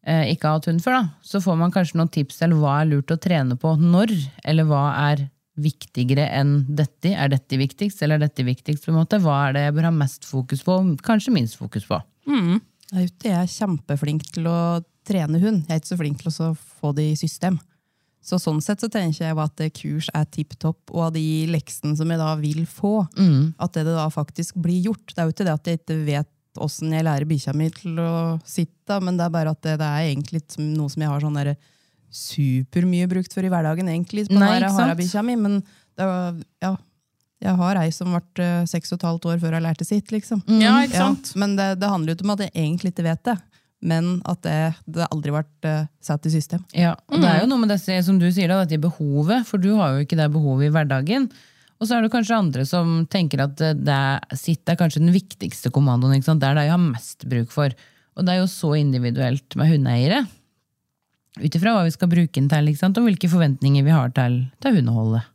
ikke 0.08 0.48
har 0.48 0.60
hatt 0.60 0.70
hund 0.70 0.84
før, 0.84 1.02
da, 1.02 1.10
så 1.26 1.42
får 1.44 1.58
man 1.60 1.74
kanskje 1.74 2.00
noen 2.00 2.12
tips 2.14 2.40
til 2.40 2.56
hva 2.60 2.82
er 2.82 2.92
lurt 2.94 3.12
å 3.12 3.20
trene 3.20 3.58
på 3.60 3.74
når, 3.82 4.14
eller 4.48 4.68
hva 4.70 4.86
er 5.10 5.28
viktigere 5.58 6.28
enn 6.38 6.60
dette? 6.78 7.12
Er 7.12 7.32
dette 7.34 7.58
viktigst, 7.60 8.02
eller 8.06 8.20
er 8.20 8.28
dette 8.28 8.46
viktigst? 8.46 8.86
på 8.86 8.94
en 8.94 9.00
måte? 9.02 9.20
Hva 9.24 9.48
er 9.48 9.58
det 9.58 9.66
jeg 9.66 9.78
bør 9.78 9.90
ha 9.90 9.94
mest 9.96 10.28
fokus 10.30 10.62
på, 10.66 10.78
kanskje 11.06 11.34
minst 11.34 11.58
fokus 11.60 11.88
på? 11.90 12.00
Mm. 12.30 12.60
er 12.94 13.08
ute, 13.08 13.32
jeg 13.32 13.40
er 13.40 13.50
kjempeflink 13.52 14.28
til 14.36 14.48
å 14.52 14.60
trene 15.08 15.42
hund. 15.42 15.66
Jeg 15.66 15.74
er 15.74 15.82
ikke 15.82 15.94
så 15.94 16.00
flink 16.00 16.22
til 16.22 16.32
å 16.32 16.54
få 16.56 16.94
det 16.96 17.10
i 17.12 17.18
system. 17.20 17.58
Så 18.28 18.40
sånn 18.44 18.60
sett 18.64 18.82
så 18.84 18.90
tenker 18.92 19.24
jeg 19.24 19.38
at 19.40 19.62
kurs 19.78 20.10
er 20.12 20.26
tipp 20.28 20.58
topp, 20.60 20.82
og 20.92 21.06
av 21.06 21.14
de 21.16 21.48
leksene 21.48 21.96
som 21.96 22.10
jeg 22.12 22.20
da 22.20 22.34
vil 22.40 22.66
få, 22.68 23.08
at 23.64 23.78
det 23.78 23.86
da 23.88 24.10
faktisk 24.12 24.58
blir 24.60 24.90
gjort. 24.90 25.14
Det 25.14 25.22
er 25.22 25.30
jo 25.30 25.36
ikke 25.36 25.48
det 25.48 25.54
at 25.54 25.70
jeg 25.72 25.80
ikke 25.80 26.00
vet 26.10 26.32
åssen 26.64 26.94
jeg 26.94 27.06
lærer 27.08 27.28
bikkja 27.30 27.54
mi 27.58 27.70
til 27.74 28.00
å 28.02 28.12
sitte, 28.48 29.00
men 29.04 29.20
det 29.20 29.28
er 29.28 29.34
bare 29.34 29.54
at 29.54 29.62
det, 29.66 29.78
det 29.82 29.88
er 29.88 30.12
egentlig 30.12 30.44
noe 30.62 30.92
som 30.92 31.04
jeg 31.04 31.12
har 31.12 31.26
sånn 31.26 31.42
supermye 32.18 33.08
brukt 33.12 33.34
for 33.36 33.46
i 33.46 33.52
hverdagen, 33.52 33.90
egentlig, 33.92 34.28
på 34.30 34.38
Nei, 34.38 34.60
sant? 34.64 34.78
harabikkja 34.80 35.24
mi. 35.28 35.36
Men 35.40 35.60
var, 36.00 36.38
ja, 36.64 36.74
jeg 37.44 37.58
har 37.60 37.80
ei 37.82 37.92
som 37.94 38.16
ble 38.16 38.46
eh, 38.46 38.64
seks 38.70 38.94
og 38.94 39.00
et 39.00 39.08
halvt 39.10 39.28
år 39.34 39.42
før 39.44 39.58
hun 39.58 39.66
lærte 39.68 39.86
sitt, 39.88 40.12
liksom. 40.14 40.42
Ja, 40.62 40.78
ikke 40.86 41.04
Ja, 41.04 41.12
men 41.38 41.58
det, 41.60 41.74
det 41.82 41.92
handler 41.92 42.14
jo 42.14 42.18
ikke 42.18 42.28
om 42.30 42.36
at 42.38 42.46
jeg 42.48 42.54
egentlig 42.56 42.94
ikke 42.94 43.06
vet 43.10 43.24
det, 43.28 43.36
men 43.88 44.16
at 44.26 44.42
det, 44.46 44.58
det 44.90 45.10
aldri 45.12 45.36
vært 45.36 45.68
uh, 45.70 45.84
satt 46.02 46.26
i 46.26 46.34
system. 46.34 46.64
Ja, 46.74 46.96
og 47.12 47.22
Det 47.22 47.30
er 47.30 47.44
jo 47.44 47.52
noe 47.52 47.62
med 47.62 47.76
disse, 47.76 48.00
som 48.08 48.18
du 48.18 48.26
sier, 48.32 48.50
da, 48.50 48.64
dette 48.64 48.82
behovet, 48.82 49.46
for 49.46 49.62
du 49.62 49.76
har 49.78 49.94
jo 49.94 50.08
ikke 50.08 50.18
det 50.18 50.32
behovet 50.34 50.70
i 50.70 50.74
hverdagen. 50.74 51.30
Og 51.78 51.86
så 51.86 51.98
er 51.98 52.06
det 52.06 52.14
kanskje 52.14 52.40
andre 52.40 52.66
som 52.66 53.04
tenker 53.12 53.44
at 53.46 53.60
det 53.60 54.02
sitt 54.40 54.68
er 54.70 54.80
kanskje 54.80 55.04
den 55.04 55.14
viktigste 55.14 55.70
kommandoen. 55.74 56.18
Ikke 56.18 56.32
sant? 56.32 56.42
Det 56.42 56.50
er 56.50 56.58
det 56.58 56.66
jeg 56.68 56.74
har 56.74 56.84
mest 56.84 57.28
bruk 57.30 57.54
for. 57.54 57.76
Og 58.18 58.26
det 58.26 58.34
er 58.34 58.42
jo 58.42 58.50
så 58.50 58.74
individuelt 58.80 59.58
med 59.60 59.72
hundeeiere. 59.76 60.24
Ut 61.38 61.54
ifra 61.54 61.76
hva 61.76 61.86
vi 61.86 61.94
skal 61.94 62.10
bruke 62.10 62.34
den 62.34 62.50
til, 62.50 62.72
ikke 62.72 62.82
sant? 62.82 62.98
og 62.98 63.06
hvilke 63.06 63.30
forventninger 63.30 63.86
vi 63.86 63.94
har 63.94 64.10
til, 64.18 64.40
til 64.64 64.80
hundeholdet. 64.80 65.28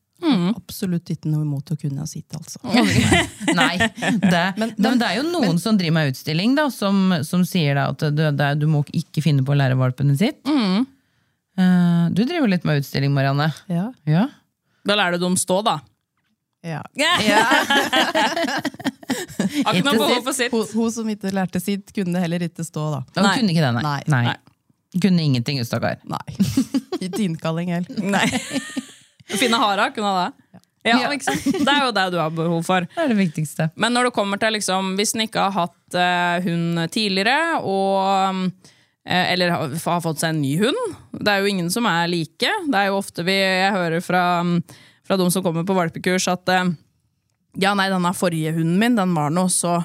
Absolutt 0.53 1.11
ikke 1.11 1.31
noe 1.31 1.43
imot 1.43 1.73
å 1.75 1.77
kunne 1.79 2.07
sitte, 2.11 2.39
altså. 2.39 2.61
Nei, 3.61 3.75
det, 4.23 4.43
men, 4.59 4.75
det 5.01 5.09
er 5.09 5.19
jo 5.19 5.25
noen 5.27 5.59
som 5.63 5.79
driver 5.79 5.97
med 5.99 6.13
utstilling, 6.13 6.55
da, 6.59 6.69
som, 6.75 7.15
som 7.27 7.43
sier 7.47 7.79
da 7.79 7.89
at 7.91 8.05
du, 8.15 8.23
det, 8.35 8.51
du 8.61 8.69
må 8.71 8.85
ikke 8.95 9.25
finne 9.25 9.47
på 9.47 9.55
å 9.55 9.59
lære 9.59 9.79
valpene 9.79 10.15
sitt. 10.19 10.43
sitt. 10.47 10.91
Uh, 11.59 12.07
du 12.15 12.23
driver 12.25 12.49
litt 12.51 12.67
med 12.69 12.83
utstilling, 12.83 13.13
Marianne. 13.15 13.51
Ja. 13.71 13.91
Ja. 14.09 14.29
Da 14.87 14.99
lærer 14.99 15.19
du 15.19 15.27
dem 15.27 15.39
stå, 15.39 15.61
da. 15.67 15.81
Ja. 16.63 16.83
Har 19.67 19.75
ikke 19.77 19.87
noe 19.87 19.99
behov 19.99 20.23
for 20.27 20.33
sitt. 20.37 20.53
Hun, 20.55 20.65
hun 20.77 20.93
som 20.95 21.09
ikke 21.13 21.33
lærte 21.35 21.61
sitt, 21.63 21.93
kunne 21.97 22.21
heller 22.23 22.43
ikke 22.47 22.65
stå, 22.67 22.83
da. 22.97 23.01
Hun 23.17 23.25
Nei. 23.27 23.35
kunne 23.41 23.51
ikke 23.55 23.65
det, 23.65 23.73
nei. 23.79 24.01
Nei. 24.13 24.23
nei. 24.31 24.37
Kunne 25.03 25.25
ingenting, 25.25 25.57
stakkar. 25.65 25.97
Nei. 26.09 26.37
Ikke 27.01 27.23
innkalling 27.25 27.69
heller. 27.73 28.03
Nei. 28.17 28.27
Finne 29.33 29.59
hara, 29.63 29.89
kunne 29.95 30.11
hun 30.13 30.21
det. 30.27 30.33
Ja, 30.83 30.97
Ja. 30.99 31.11
ikke 31.15 31.29
sant? 31.29 31.45
Det 31.63 31.71
er 31.71 31.85
jo 31.87 31.93
det 31.95 32.05
du 32.11 32.17
har 32.19 32.31
behov 32.35 32.65
for. 32.67 32.81
Det 32.91 33.03
er 33.05 33.09
det 33.13 33.19
viktigste. 33.21 33.69
Men 33.79 33.95
når 33.95 34.09
det 34.09 34.15
kommer 34.17 34.41
til 34.43 34.51
liksom, 34.57 34.97
hvis 34.99 35.15
en 35.15 35.23
ikke 35.29 35.45
har 35.47 35.53
hatt 35.55 35.95
uh, 35.95 36.43
hund 36.43 36.81
tidligere, 36.93 37.61
og, 37.63 38.51
eh, 39.07 39.27
eller 39.33 39.53
har, 39.55 39.71
har 39.79 40.01
fått 40.03 40.19
seg 40.25 40.35
en 40.35 40.41
ny 40.43 40.57
hund 40.59 40.81
Det 41.15 41.31
er 41.31 41.39
jo 41.45 41.53
ingen 41.53 41.71
som 41.71 41.87
er 41.87 42.11
like. 42.11 42.51
Det 42.67 42.75
er 42.81 42.87
jo 42.91 42.99
ofte 42.99 43.23
vi, 43.29 43.37
jeg 43.39 43.71
hører 43.77 44.03
fra, 44.03 44.25
fra 45.13 45.21
de 45.21 45.29
som 45.35 45.45
kommer 45.45 45.67
på 45.69 45.77
valpekurs, 45.77 46.31
at 46.33 46.49
eh, 46.49 46.73
ja, 47.61 47.75
nei, 47.77 47.91
denne 47.93 48.15
forrige 48.17 48.55
hunden 48.57 48.79
min, 48.81 48.97
den 48.97 49.13
var 49.13 49.33
nå 49.35 49.45
så 49.53 49.83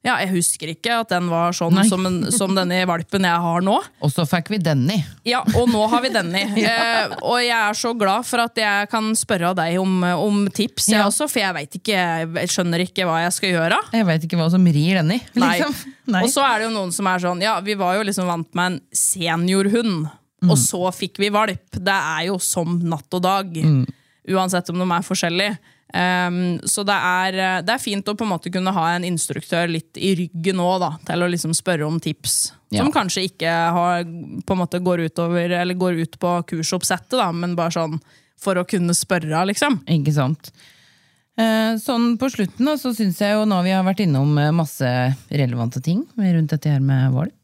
ja, 0.00 0.14
Jeg 0.22 0.30
husker 0.32 0.70
ikke 0.72 0.94
at 1.02 1.10
den 1.12 1.26
var 1.28 1.52
sånn 1.52 1.76
som, 1.84 2.06
en, 2.08 2.14
som 2.32 2.54
denne 2.56 2.78
valpen 2.88 3.26
jeg 3.28 3.40
har 3.44 3.60
nå. 3.66 3.74
Og 4.06 4.08
så 4.08 4.24
fikk 4.24 4.48
vi 4.54 4.58
Denny. 4.64 4.96
Ja, 5.28 5.42
og 5.44 5.68
nå 5.68 5.82
har 5.92 6.00
vi 6.00 6.08
denne. 6.14 6.40
Eh, 6.70 7.12
og 7.20 7.36
jeg 7.42 7.52
er 7.52 7.76
så 7.76 7.90
glad 8.00 8.24
for 8.24 8.40
at 8.46 8.56
jeg 8.56 8.88
kan 8.88 9.10
spørre 9.18 9.50
deg 9.58 9.76
om, 9.82 9.98
om 10.16 10.40
tips, 10.48 10.88
jeg 10.88 11.02
Ja. 11.02 11.04
også, 11.10 11.28
for 11.28 11.42
jeg 11.42 11.68
ikke, 11.82 12.00
jeg 12.38 12.48
skjønner 12.54 12.86
ikke 12.86 13.04
hva 13.04 13.18
jeg 13.26 13.36
skal 13.36 13.52
gjøre. 13.58 13.82
Jeg 13.92 14.08
veit 14.08 14.24
ikke 14.24 14.40
hva 14.40 14.48
som 14.56 14.64
rir 14.64 15.02
Denny. 15.02 15.20
Nei. 15.44 15.52
Liksom. 15.60 15.76
Nei. 16.16 16.24
Og 16.24 16.32
så 16.32 16.46
er 16.48 16.62
det 16.62 16.70
jo 16.70 16.74
noen 16.78 16.96
som 16.96 17.12
er 17.12 17.20
sånn 17.28 17.44
Ja, 17.44 17.58
vi 17.68 17.76
var 17.76 18.00
jo 18.00 18.08
liksom 18.08 18.32
vant 18.32 18.48
med 18.56 18.72
en 18.72 18.80
seniorhund, 18.96 20.08
og 20.48 20.56
så 20.64 20.86
fikk 20.96 21.20
vi 21.20 21.28
valp. 21.34 21.76
Det 21.76 22.00
er 22.16 22.30
jo 22.30 22.40
som 22.40 22.78
natt 22.88 23.20
og 23.20 23.26
dag. 23.28 23.52
Uansett 24.30 24.70
om 24.72 24.78
de 24.80 24.86
er 24.86 25.06
forskjellige. 25.06 25.58
Um, 25.90 26.60
så 26.70 26.84
det 26.86 26.94
er, 26.94 27.34
eh, 27.34 27.60
det 27.66 27.72
er 27.74 27.82
fint 27.82 28.06
å 28.06 28.14
på 28.14 28.22
en 28.22 28.30
måte 28.30 28.50
kunne 28.54 28.70
ha 28.70 28.84
en 28.94 29.06
instruktør 29.08 29.66
litt 29.66 29.98
i 29.98 30.12
ryggen 30.20 30.62
òg, 30.62 30.84
til 31.08 31.24
å 31.24 31.28
liksom 31.32 31.54
spørre 31.56 31.88
om 31.88 31.98
tips. 31.98 32.52
Ja. 32.70 32.84
Som 32.84 32.92
kanskje 32.94 33.24
ikke 33.26 33.50
har, 33.74 34.04
på 34.46 34.54
en 34.54 34.60
måte 34.60 34.78
går, 34.78 35.02
utover, 35.10 35.50
eller 35.50 35.74
går 35.74 35.98
ut 36.04 36.18
på 36.22 36.34
kursoppsettet, 36.52 37.18
da, 37.18 37.32
men 37.34 37.56
bare 37.58 37.74
sånn 37.74 37.98
for 38.40 38.60
å 38.60 38.66
kunne 38.68 38.94
spørre, 38.94 39.42
liksom. 39.50 39.80
Ikke 39.90 40.14
sant. 40.14 40.52
Eh, 41.40 41.74
Sånn 41.80 42.14
på 42.20 42.28
slutten 42.32 42.68
da, 42.68 42.76
så 42.78 42.92
syns 42.96 43.20
jeg 43.22 43.34
jo 43.34 43.46
nå 43.48 43.60
vi 43.66 43.74
har 43.74 43.84
vært 43.86 44.02
innom 44.04 44.32
eh, 44.38 44.52
masse 44.54 44.86
relevante 45.30 45.82
ting 45.84 46.04
rundt 46.16 46.54
dette 46.54 46.70
her 46.72 46.82
med 46.84 47.14
valp. 47.16 47.36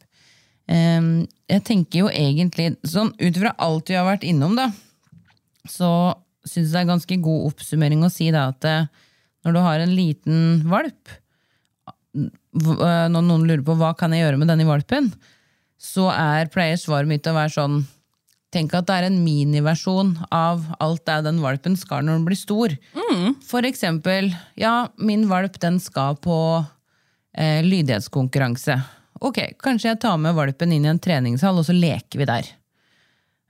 Eh, 0.68 1.26
Jeg 1.50 1.64
tenker 1.66 2.04
jo 2.04 2.08
egentlig, 2.10 2.76
sånn 2.86 3.12
ut 3.18 3.30
ifra 3.30 3.54
alt 3.58 3.90
vi 3.90 3.98
har 3.98 4.06
vært 4.06 4.26
innom, 4.26 4.56
da, 4.58 4.70
så 5.70 5.90
syns 6.46 6.72
det 6.72 6.82
er 6.82 6.88
ganske 6.88 7.18
god 7.22 7.50
oppsummering 7.50 8.04
å 8.06 8.12
si 8.12 8.30
da 8.34 8.48
at 8.52 8.66
eh, 8.68 8.88
når 9.46 9.56
du 9.56 9.62
har 9.62 9.82
en 9.82 9.94
liten 9.94 10.38
valp, 10.66 11.12
eh, 12.16 13.06
når 13.12 13.26
noen 13.26 13.46
lurer 13.46 13.64
på 13.66 13.76
hva 13.78 13.92
kan 13.98 14.14
jeg 14.14 14.24
gjøre 14.24 14.40
med 14.40 14.50
denne 14.50 14.68
valpen, 14.68 15.12
så 15.76 16.08
er 16.14 16.50
pleier 16.52 16.80
svaret 16.80 17.10
mitt 17.10 17.28
å 17.28 17.36
være 17.36 17.54
sånn 17.58 17.84
Tenk 18.54 18.72
at 18.78 18.86
det 18.88 18.94
er 18.94 19.04
en 19.08 19.16
miniversjon 19.24 20.12
av 20.32 20.62
alt 20.80 21.02
det 21.08 21.16
den 21.26 21.40
valpen 21.42 21.74
skal 21.76 22.04
når 22.06 22.20
den 22.20 22.26
blir 22.28 22.38
stor. 22.38 22.72
For 23.44 23.66
eksempel, 23.66 24.30
ja, 24.56 24.86
min 24.96 25.26
valp 25.28 25.58
den 25.60 25.80
skal 25.82 26.14
på 26.22 26.36
eh, 27.36 27.58
lydighetskonkurranse. 27.66 28.78
Ok, 29.26 29.42
kanskje 29.60 29.90
jeg 29.90 30.00
tar 30.06 30.16
med 30.22 30.38
valpen 30.38 30.72
inn 30.72 30.86
i 30.86 30.92
en 30.92 31.02
treningshall, 31.02 31.58
og 31.58 31.66
så 31.68 31.74
leker 31.76 32.22
vi 32.22 32.28
der. 32.30 32.48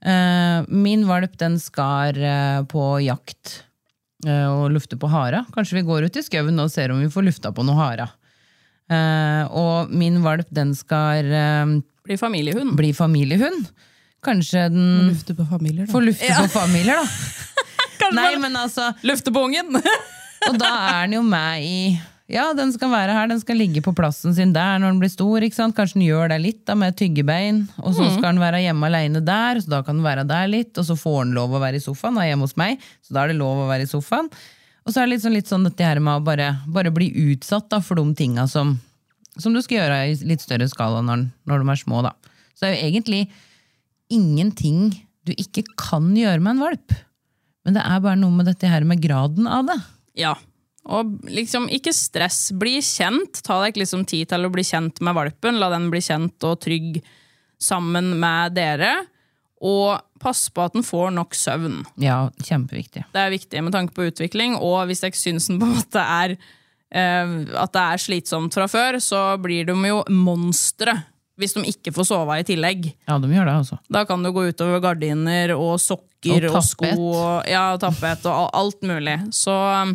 Eh, 0.07 0.59
min 0.69 1.07
valp 1.09 1.35
den 1.40 1.57
skar 1.61 2.14
eh, 2.19 2.61
på 2.71 2.85
jakt 3.03 3.57
eh, 4.27 4.47
og 4.47 4.71
lufte 4.77 4.99
på 5.01 5.11
hara. 5.11 5.45
Kanskje 5.55 5.81
vi 5.81 5.87
går 5.88 6.07
ut 6.07 6.16
i 6.21 6.23
skauen 6.23 6.62
og 6.62 6.71
ser 6.71 6.95
om 6.95 7.03
vi 7.03 7.11
får 7.11 7.27
lufta 7.27 7.51
på 7.57 7.64
noe 7.66 7.75
hara. 7.81 8.07
Eh, 8.87 9.42
og 9.51 9.90
min 9.90 10.21
valp 10.23 10.47
den 10.55 10.75
skar 10.79 11.27
Blir 12.07 12.21
familiehund. 12.21 12.77
bli 12.79 12.92
familiehund. 12.95 13.66
Kanskje 14.23 14.69
den 14.71 15.09
Lufte 15.11 15.35
på 15.38 15.45
familier, 15.51 15.87
da. 15.87 15.92
får 15.92 16.05
lufte 16.07 16.35
på 16.38 16.49
familier, 16.55 17.03
da. 17.03 18.12
Nei, 18.14 18.37
men 18.38 18.55
altså 18.57 18.92
Lufte 19.03 19.33
på 19.35 19.42
ungen! 19.49 19.75
Og 20.47 20.59
da 20.61 20.71
er 20.92 21.07
den 21.09 21.16
jo 21.19 21.23
med 21.27 21.62
i 21.66 21.79
Ja, 22.27 22.49
den 22.59 22.73
skal 22.75 22.91
være 22.91 23.15
her, 23.15 23.29
den 23.31 23.39
skal 23.39 23.59
ligge 23.61 23.79
på 23.87 23.93
plassen 23.95 24.35
sin 24.35 24.51
der 24.55 24.81
når 24.83 24.91
den 24.91 25.03
blir 25.05 25.11
stor. 25.12 25.45
ikke 25.47 25.55
sant? 25.55 25.77
Kanskje 25.77 26.01
den 26.01 26.09
gjør 26.09 26.33
det 26.33 26.41
litt 26.43 26.65
da 26.67 26.75
med 26.79 26.97
tyggebein, 26.99 27.61
og 27.79 27.95
så 27.95 28.09
skal 28.17 28.33
den 28.33 28.43
være 28.43 28.65
hjemme 28.65 28.89
aleine 28.89 29.23
der, 29.23 29.61
så 29.62 29.71
da 29.77 29.81
kan 29.87 30.01
den 30.01 30.07
være 30.07 30.25
der 30.27 30.49
litt, 30.51 30.73
og 30.75 30.89
så 30.89 30.97
får 30.99 31.21
den 31.23 31.37
lov 31.39 31.55
å 31.55 31.62
være 31.62 31.79
i 31.79 31.85
sofaen, 31.85 32.19
da 32.19 32.27
hjemme 32.27 32.49
hos 32.49 32.57
meg, 32.59 32.83
så 33.07 33.15
da 33.15 33.23
er 33.23 33.31
det 33.31 33.39
lov 33.39 33.62
å 33.62 33.69
være 33.71 33.87
i 33.87 33.91
sofaen. 33.93 34.31
Og 34.87 34.91
så 34.91 35.01
er 35.03 35.07
det 35.07 35.12
litt 35.15 35.23
sånn, 35.23 35.37
litt 35.39 35.51
sånn 35.51 35.67
dette 35.67 35.87
her 35.87 36.03
med 36.03 36.19
å 36.19 36.25
bare, 36.27 36.51
bare 36.67 36.91
bli 36.95 37.12
utsatt 37.31 37.71
da, 37.71 37.79
for 37.83 37.99
de 37.99 38.07
tinga 38.19 38.49
som, 38.51 38.75
som 39.39 39.55
du 39.55 39.62
skal 39.62 39.85
gjøre 39.85 40.03
i 40.11 40.19
litt 40.27 40.43
større 40.43 40.67
skala 40.71 41.05
når, 41.07 41.29
når 41.47 41.62
de 41.62 41.75
er 41.75 41.81
små. 41.83 42.03
da. 42.07 42.15
Så 42.55 42.67
det 42.67 42.73
er 42.73 42.77
jo 42.77 42.91
egentlig 42.91 43.23
ingenting 44.11 44.91
du 45.27 45.35
ikke 45.35 45.62
kan 45.79 46.11
gjøre 46.15 46.43
med 46.43 46.57
en 46.57 46.62
valp. 46.62 46.99
Men 47.67 47.79
det 47.79 47.83
er 47.83 48.03
bare 48.03 48.19
noe 48.19 48.35
med 48.35 48.47
dette 48.47 48.71
her 48.71 48.87
med 48.87 49.03
graden 49.03 49.47
av 49.51 49.67
det. 49.71 49.79
Ja. 50.23 50.37
Og 50.87 51.16
liksom, 51.31 51.68
ikke 51.72 51.94
stress. 51.94 52.51
Bli 52.55 52.79
kjent. 52.85 53.42
Ta 53.46 53.59
deg 53.64 53.79
liksom 53.81 54.05
tid 54.09 54.31
til 54.31 54.46
å 54.46 54.53
bli 54.53 54.64
kjent 54.66 55.03
med 55.05 55.16
valpen. 55.18 55.59
La 55.61 55.70
den 55.72 55.88
bli 55.92 56.03
kjent 56.05 56.46
og 56.46 56.61
trygg 56.62 57.01
sammen 57.62 58.14
med 58.20 58.55
dere. 58.59 58.92
Og 59.66 59.96
pass 60.22 60.46
på 60.53 60.66
at 60.66 60.77
den 60.77 60.85
får 60.87 61.11
nok 61.16 61.35
søvn. 61.37 61.81
Ja, 62.03 62.27
kjempeviktig. 62.44 63.07
Det 63.12 63.25
er 63.25 63.35
viktig 63.35 63.64
med 63.64 63.75
tanke 63.75 63.96
på 63.96 64.07
utvikling. 64.11 64.57
Og 64.61 64.85
hvis 64.90 65.03
jeg 65.07 65.18
syns 65.18 65.51
den 65.51 65.61
på 65.62 65.68
en 65.68 65.77
måte 65.79 66.03
er 66.03 66.37
eh, 66.37 67.35
at 67.57 67.75
det 67.75 67.85
er 67.85 68.07
slitsomt 68.07 68.57
fra 68.57 68.68
før, 68.70 69.01
så 69.03 69.29
blir 69.42 69.68
de 69.68 69.77
jo 69.90 70.03
monstre 70.12 70.99
hvis 71.37 71.53
de 71.53 71.66
ikke 71.68 71.92
får 71.92 72.07
sove 72.09 72.38
i 72.40 72.44
tillegg. 72.49 72.87
Ja, 73.09 73.18
de 73.20 73.29
gjør 73.29 73.44
det, 73.44 73.57
altså. 73.61 73.77
Da 73.92 74.07
kan 74.09 74.22
det 74.25 74.33
gå 74.33 74.46
utover 74.49 74.81
gardiner 74.81 75.53
og 75.57 75.77
sokker 75.83 76.49
Og 76.49 76.57
og, 76.57 76.62
sko 76.64 76.88
og, 76.88 77.44
ja, 77.44 77.66
tappet 77.81 78.25
og 78.31 78.49
alt 78.57 78.81
mulig. 78.88 79.18
Så 79.37 79.53
um, 79.53 79.92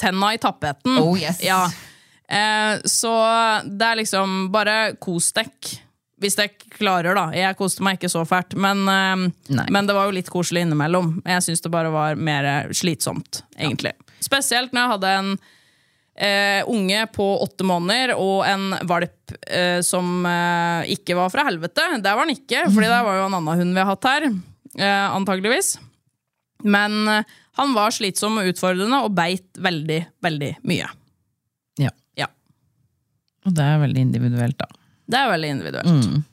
tenna 0.00 0.34
i 0.34 0.40
tappeten. 0.42 0.98
Oh, 0.98 1.14
yes. 1.18 1.40
Ja. 1.44 1.64
Eh, 2.28 2.80
så 2.84 3.14
det 3.64 3.88
er 3.90 4.00
liksom 4.00 4.48
bare 4.54 4.94
kos 5.02 5.32
dekk. 5.36 5.74
Hvis 6.22 6.38
dere 6.38 6.54
klarer, 6.72 7.16
da. 7.18 7.26
Jeg 7.36 7.56
koste 7.58 7.82
meg 7.84 7.98
ikke 7.98 8.12
så 8.12 8.22
fælt, 8.28 8.54
men, 8.56 8.86
eh, 8.88 9.64
men 9.68 9.88
det 9.88 9.96
var 9.96 10.08
jo 10.08 10.14
litt 10.16 10.30
koselig 10.32 10.62
innimellom. 10.64 11.18
Jeg 11.26 11.44
syns 11.48 11.64
det 11.64 11.72
bare 11.74 11.90
var 11.92 12.16
mer 12.16 12.70
slitsomt, 12.72 13.42
egentlig. 13.58 13.92
Spesielt 14.24 14.72
når 14.72 14.80
jeg 14.80 14.92
hadde 14.94 15.12
en 15.18 15.32
eh, 16.16 16.62
unge 16.70 17.06
på 17.12 17.26
åtte 17.44 17.66
måneder 17.66 18.14
og 18.16 18.44
en 18.48 18.70
valp 18.88 19.34
eh, 19.50 19.80
som 19.84 20.24
eh, 20.26 20.94
ikke 20.94 21.18
var 21.18 21.32
fra 21.34 21.44
helvete. 21.48 21.88
Der 21.98 22.14
var 22.14 22.24
han 22.24 22.34
ikke, 22.34 22.66
fordi 22.70 22.88
det 22.88 23.02
var 23.08 23.18
jo 23.18 23.26
en 23.26 23.38
annen 23.40 23.60
hund 23.60 23.74
vi 23.74 23.82
har 23.82 23.90
hatt 23.90 24.08
her. 24.08 24.30
Eh, 24.78 25.16
antageligvis. 25.18 25.76
Men 26.64 26.96
eh, 27.12 27.34
han 27.60 27.74
var 27.76 27.94
slitsom 27.94 28.40
og 28.40 28.48
utfordrende 28.50 29.02
og 29.04 29.12
beit 29.16 29.46
veldig, 29.62 30.00
veldig 30.24 30.52
mye. 30.66 30.88
Ja. 31.80 31.92
Ja. 32.18 32.30
Og 33.44 33.54
det 33.56 33.68
er 33.68 33.82
veldig 33.84 34.06
individuelt, 34.08 34.58
da. 34.58 34.70
Det 35.04 35.20
er 35.20 35.30
veldig 35.30 35.52
individuelt. 35.58 36.24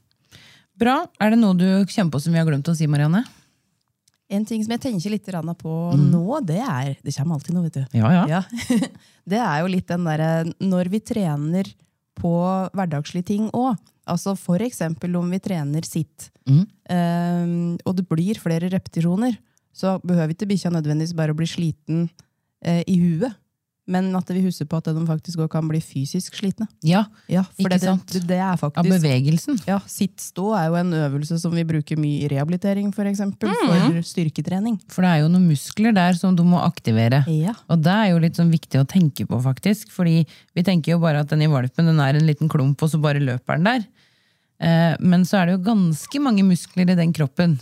Bra. 0.82 0.96
Er 1.22 1.34
det 1.34 1.42
noe 1.42 1.58
du 1.58 1.68
kjenner 1.92 2.14
på 2.14 2.22
som 2.24 2.34
vi 2.34 2.42
har 2.42 2.48
glemt 2.48 2.72
å 2.72 2.76
si, 2.78 2.88
Marianne? 2.90 3.26
En 4.32 4.46
ting 4.48 4.64
som 4.64 4.72
jeg 4.72 4.82
tenker 4.86 5.12
litt 5.12 5.28
på 5.28 5.54
på 5.60 5.72
nå, 6.00 6.40
det 6.48 6.62
er 6.64 6.96
Det 7.04 7.12
kommer 7.12 7.36
alltid 7.36 7.56
noe, 7.56 7.68
vet 7.68 7.82
du. 7.82 8.00
Ja, 8.00 8.12
ja. 8.16 8.26
Ja. 8.40 8.42
Det 9.32 9.38
er 9.38 9.60
jo 9.62 9.68
litt 9.70 9.88
den 9.92 10.08
derre 10.08 10.46
Når 10.58 10.90
vi 10.90 11.00
trener 11.04 11.68
på 12.18 12.32
hverdagslige 12.74 13.28
ting 13.28 13.50
òg. 13.56 13.76
Altså 14.10 14.34
for 14.40 14.62
eksempel 14.64 15.16
om 15.20 15.30
vi 15.32 15.40
trener 15.40 15.86
sitt, 15.88 16.30
mm. 16.50 16.64
um, 16.92 17.78
og 17.86 17.96
det 17.98 18.06
blir 18.10 18.40
flere 18.42 18.70
repetisjoner, 18.74 19.38
så 19.74 19.98
behøver 20.04 20.34
ikke 20.36 20.50
bikkja 20.52 20.72
nødvendigvis 20.74 21.16
bare 21.18 21.32
å 21.34 21.38
bli 21.40 21.48
sliten 21.50 22.10
eh, 22.66 22.84
i 22.88 22.98
huet. 23.02 23.38
Men 23.92 24.12
at 24.16 24.30
vi 24.30 24.40
husker 24.46 24.68
på 24.70 24.78
at 24.78 24.86
de 24.94 25.02
faktisk 25.08 25.40
også 25.42 25.50
kan 25.52 25.66
bli 25.68 25.80
fysisk 25.84 26.36
slitne. 26.38 26.68
Ja, 26.86 27.02
Ja, 27.28 27.42
Ikke 27.58 27.72
det, 27.74 27.80
sant? 27.82 28.06
det, 28.14 28.22
det 28.30 28.38
er 28.38 28.52
Av 28.54 28.60
faktisk 28.62 28.88
bevegelsen. 28.94 29.58
ja, 29.68 29.80
Sitt-stå 29.90 30.46
er 30.56 30.68
jo 30.70 30.76
en 30.80 30.94
øvelse 30.96 31.40
som 31.42 31.52
vi 31.58 31.64
bruker 31.68 31.98
mye 32.00 32.22
i 32.22 32.30
rehabilitering, 32.32 32.92
for 32.96 33.10
eksempel. 33.10 33.50
For 33.50 33.98
styrketrening. 34.06 34.78
For 34.94 35.02
det 35.04 35.10
er 35.10 35.24
jo 35.24 35.32
noen 35.34 35.50
muskler 35.50 35.98
der 35.98 36.14
som 36.16 36.38
du 36.38 36.44
må 36.48 36.62
aktivere. 36.64 37.24
Ja. 37.34 37.56
Og 37.74 37.82
det 37.84 37.92
er 37.98 38.12
jo 38.14 38.22
litt 38.22 38.38
sånn 38.40 38.54
viktig 38.54 38.80
å 38.80 38.88
tenke 38.88 39.26
på, 39.28 39.42
faktisk. 39.44 39.90
Fordi 39.92 40.22
vi 40.56 40.64
tenker 40.64 40.94
jo 40.94 41.02
bare 41.02 41.26
at 41.26 41.34
den 41.34 41.42
i 41.42 41.50
valpen 41.52 41.90
den 41.90 42.00
er 42.06 42.16
en 42.22 42.30
liten 42.30 42.48
klump, 42.54 42.80
og 42.86 42.94
så 42.94 43.02
bare 43.02 43.20
løper 43.20 43.58
den 43.60 43.68
der. 43.74 43.90
Eh, 44.62 44.96
Men 45.02 45.26
så 45.26 45.42
er 45.42 45.46
det 45.50 45.58
jo 45.58 45.66
ganske 45.74 46.22
mange 46.22 46.46
muskler 46.48 46.94
i 46.94 46.96
den 47.02 47.12
kroppen 47.18 47.58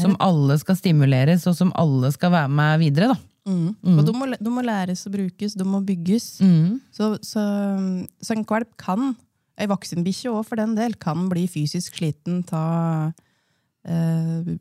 som 0.00 0.16
alle 0.22 0.56
skal 0.60 0.76
stimuleres, 0.78 1.46
og 1.50 1.56
som 1.58 1.72
alle 1.74 2.10
skal 2.14 2.30
være 2.34 2.48
med 2.48 2.78
videre. 2.84 3.08
da. 3.14 3.18
Og 3.48 4.02
de 4.04 4.12
må, 4.12 4.26
de 4.36 4.50
må 4.52 4.60
læres 4.62 5.06
å 5.08 5.10
brukes, 5.14 5.54
de 5.56 5.64
må 5.64 5.80
bygges. 5.84 6.26
Så, 6.92 7.14
så, 7.24 7.44
så 8.20 8.34
en 8.36 8.44
valp 8.48 8.74
kan, 8.80 9.14
ei 9.58 9.66
voksenbikkje 9.70 10.30
òg 10.30 10.44
for 10.46 10.60
den 10.60 10.74
del, 10.76 10.94
kan 11.00 11.28
bli 11.30 11.46
fysisk 11.50 11.96
sliten 11.98 12.44
av 12.52 13.12
eh, 13.88 14.56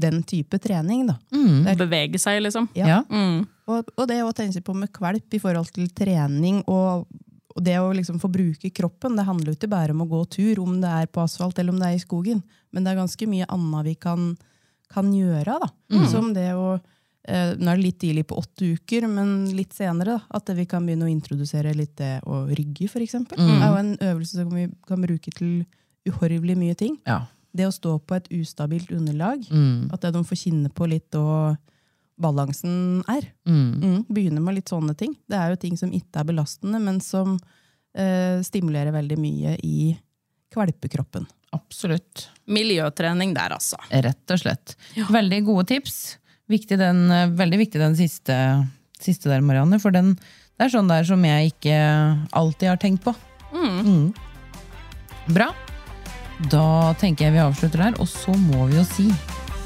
den 0.00 0.22
type 0.24 0.58
trening. 0.62 1.06
Da. 1.10 1.18
Det 1.30 1.74
er- 1.74 1.80
Bevege 1.84 2.18
seg, 2.18 2.40
liksom. 2.42 2.68
Ja. 2.74 2.86
Ja. 2.86 3.00
Mm. 3.10 3.46
Og, 3.70 3.90
og 3.96 4.08
det 4.08 4.22
å 4.24 4.32
tenke 4.34 4.62
på 4.64 4.74
med 4.74 4.88
valp 4.98 5.34
i 5.34 5.38
forhold 5.38 5.68
til 5.76 5.86
trening 5.94 6.62
og, 6.66 7.04
og 7.54 7.62
det 7.62 7.76
å 7.78 7.92
liksom 7.94 8.18
få 8.22 8.30
bruke 8.32 8.70
kroppen, 8.74 9.14
det 9.18 9.26
handler 9.28 9.52
jo 9.52 9.58
ikke 9.58 9.68
bare 9.70 9.92
om 9.94 10.02
å 10.02 10.08
gå 10.10 10.24
tur, 10.32 10.58
om 10.64 10.80
det 10.82 10.88
er 10.90 11.06
på 11.12 11.22
asfalt 11.22 11.58
eller 11.58 11.74
om 11.74 11.78
det 11.78 11.86
er 11.92 11.98
i 11.98 12.02
skogen. 12.02 12.40
Men 12.72 12.82
det 12.86 12.92
er 12.94 12.98
ganske 13.02 13.28
mye 13.30 13.46
annet 13.50 13.84
vi 13.90 13.94
kan, 14.00 14.32
kan 14.90 15.10
gjøre. 15.14 15.58
Da. 15.62 15.70
Som 16.10 16.32
det 16.36 16.50
å 16.58 16.74
eh, 16.74 17.52
Nå 17.56 17.70
er 17.70 17.78
det 17.78 17.84
litt 17.84 18.00
tidlig 18.02 18.26
på 18.30 18.38
åtte 18.40 18.72
uker, 18.76 19.06
men 19.10 19.50
litt 19.56 19.74
senere. 19.76 20.18
Da, 20.18 20.38
at 20.40 20.54
vi 20.56 20.66
kan 20.70 20.86
begynne 20.86 21.08
å 21.08 21.12
introdusere 21.12 21.74
litt 21.76 21.96
det 22.00 22.18
å 22.26 22.44
rygge, 22.48 22.90
eksempel. 23.02 23.38
Det 23.38 23.58
er 23.58 23.68
jo 23.68 23.82
en 23.82 23.92
øvelse 24.12 24.40
som 24.40 24.54
vi 24.54 24.68
kan 24.88 25.04
bruke 25.04 25.34
til 25.36 25.60
uhorvelig 26.08 26.56
mye 26.58 26.78
ting. 26.78 26.98
Ja. 27.06 27.22
Det 27.52 27.66
å 27.66 27.74
stå 27.74 27.96
på 28.06 28.16
et 28.18 28.30
ustabilt 28.34 28.92
underlag. 28.94 29.42
Mm. 29.50 29.90
At 29.94 30.04
det 30.04 30.14
de 30.14 30.22
får 30.26 30.42
kjenne 30.44 30.70
på 30.74 30.86
litt 30.90 31.14
og 31.18 31.58
balansen 32.20 33.00
er. 33.08 33.30
Mm. 33.48 33.80
Mm, 33.80 33.98
begynne 34.08 34.42
med 34.44 34.58
litt 34.58 34.70
sånne 34.70 34.94
ting. 34.98 35.14
Det 35.30 35.38
er 35.38 35.52
jo 35.52 35.60
ting 35.60 35.78
som 35.80 35.92
ikke 35.94 36.22
er 36.22 36.28
belastende, 36.28 36.80
men 36.82 37.00
som 37.04 37.38
eh, 37.96 38.40
stimulerer 38.46 38.94
veldig 38.94 39.18
mye 39.20 39.56
i 39.66 39.94
kvalpekroppen. 40.52 41.26
Absolutt. 41.56 42.28
Miljøtrening 42.50 43.34
der, 43.34 43.54
altså. 43.56 43.78
Rett 43.90 44.34
og 44.34 44.42
slett. 44.42 44.76
Veldig 45.10 45.40
gode 45.48 45.66
tips. 45.70 45.96
Viktig 46.50 46.78
den, 46.80 47.04
eh, 47.10 47.30
veldig 47.30 47.58
viktig 47.64 47.80
den 47.82 47.96
siste, 47.98 48.36
siste 49.00 49.30
der, 49.30 49.42
Marianne. 49.42 49.80
For 49.82 49.94
den, 49.94 50.14
det 50.58 50.66
er 50.66 50.74
sånn 50.74 50.90
der 50.90 51.06
som 51.06 51.24
jeg 51.24 51.52
ikke 51.54 51.76
alltid 52.32 52.72
har 52.72 52.80
tenkt 52.82 53.04
på. 53.06 53.14
Mm. 53.54 54.12
Bra. 55.34 55.50
Da 56.50 56.94
tenker 57.00 57.28
jeg 57.28 57.36
vi 57.36 57.44
avslutter 57.44 57.84
der. 57.86 58.00
Og 58.00 58.08
så 58.10 58.34
må 58.34 58.66
vi 58.70 58.78
jo 58.78 58.86
si 58.88 59.10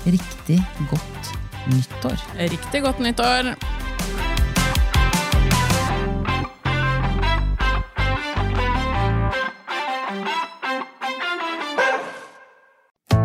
riktig 0.05 0.61
godt 0.91 1.35
nyttår. 1.71 2.21
Riktig 2.53 2.85
godt 2.85 3.01
nyttår. 3.05 3.55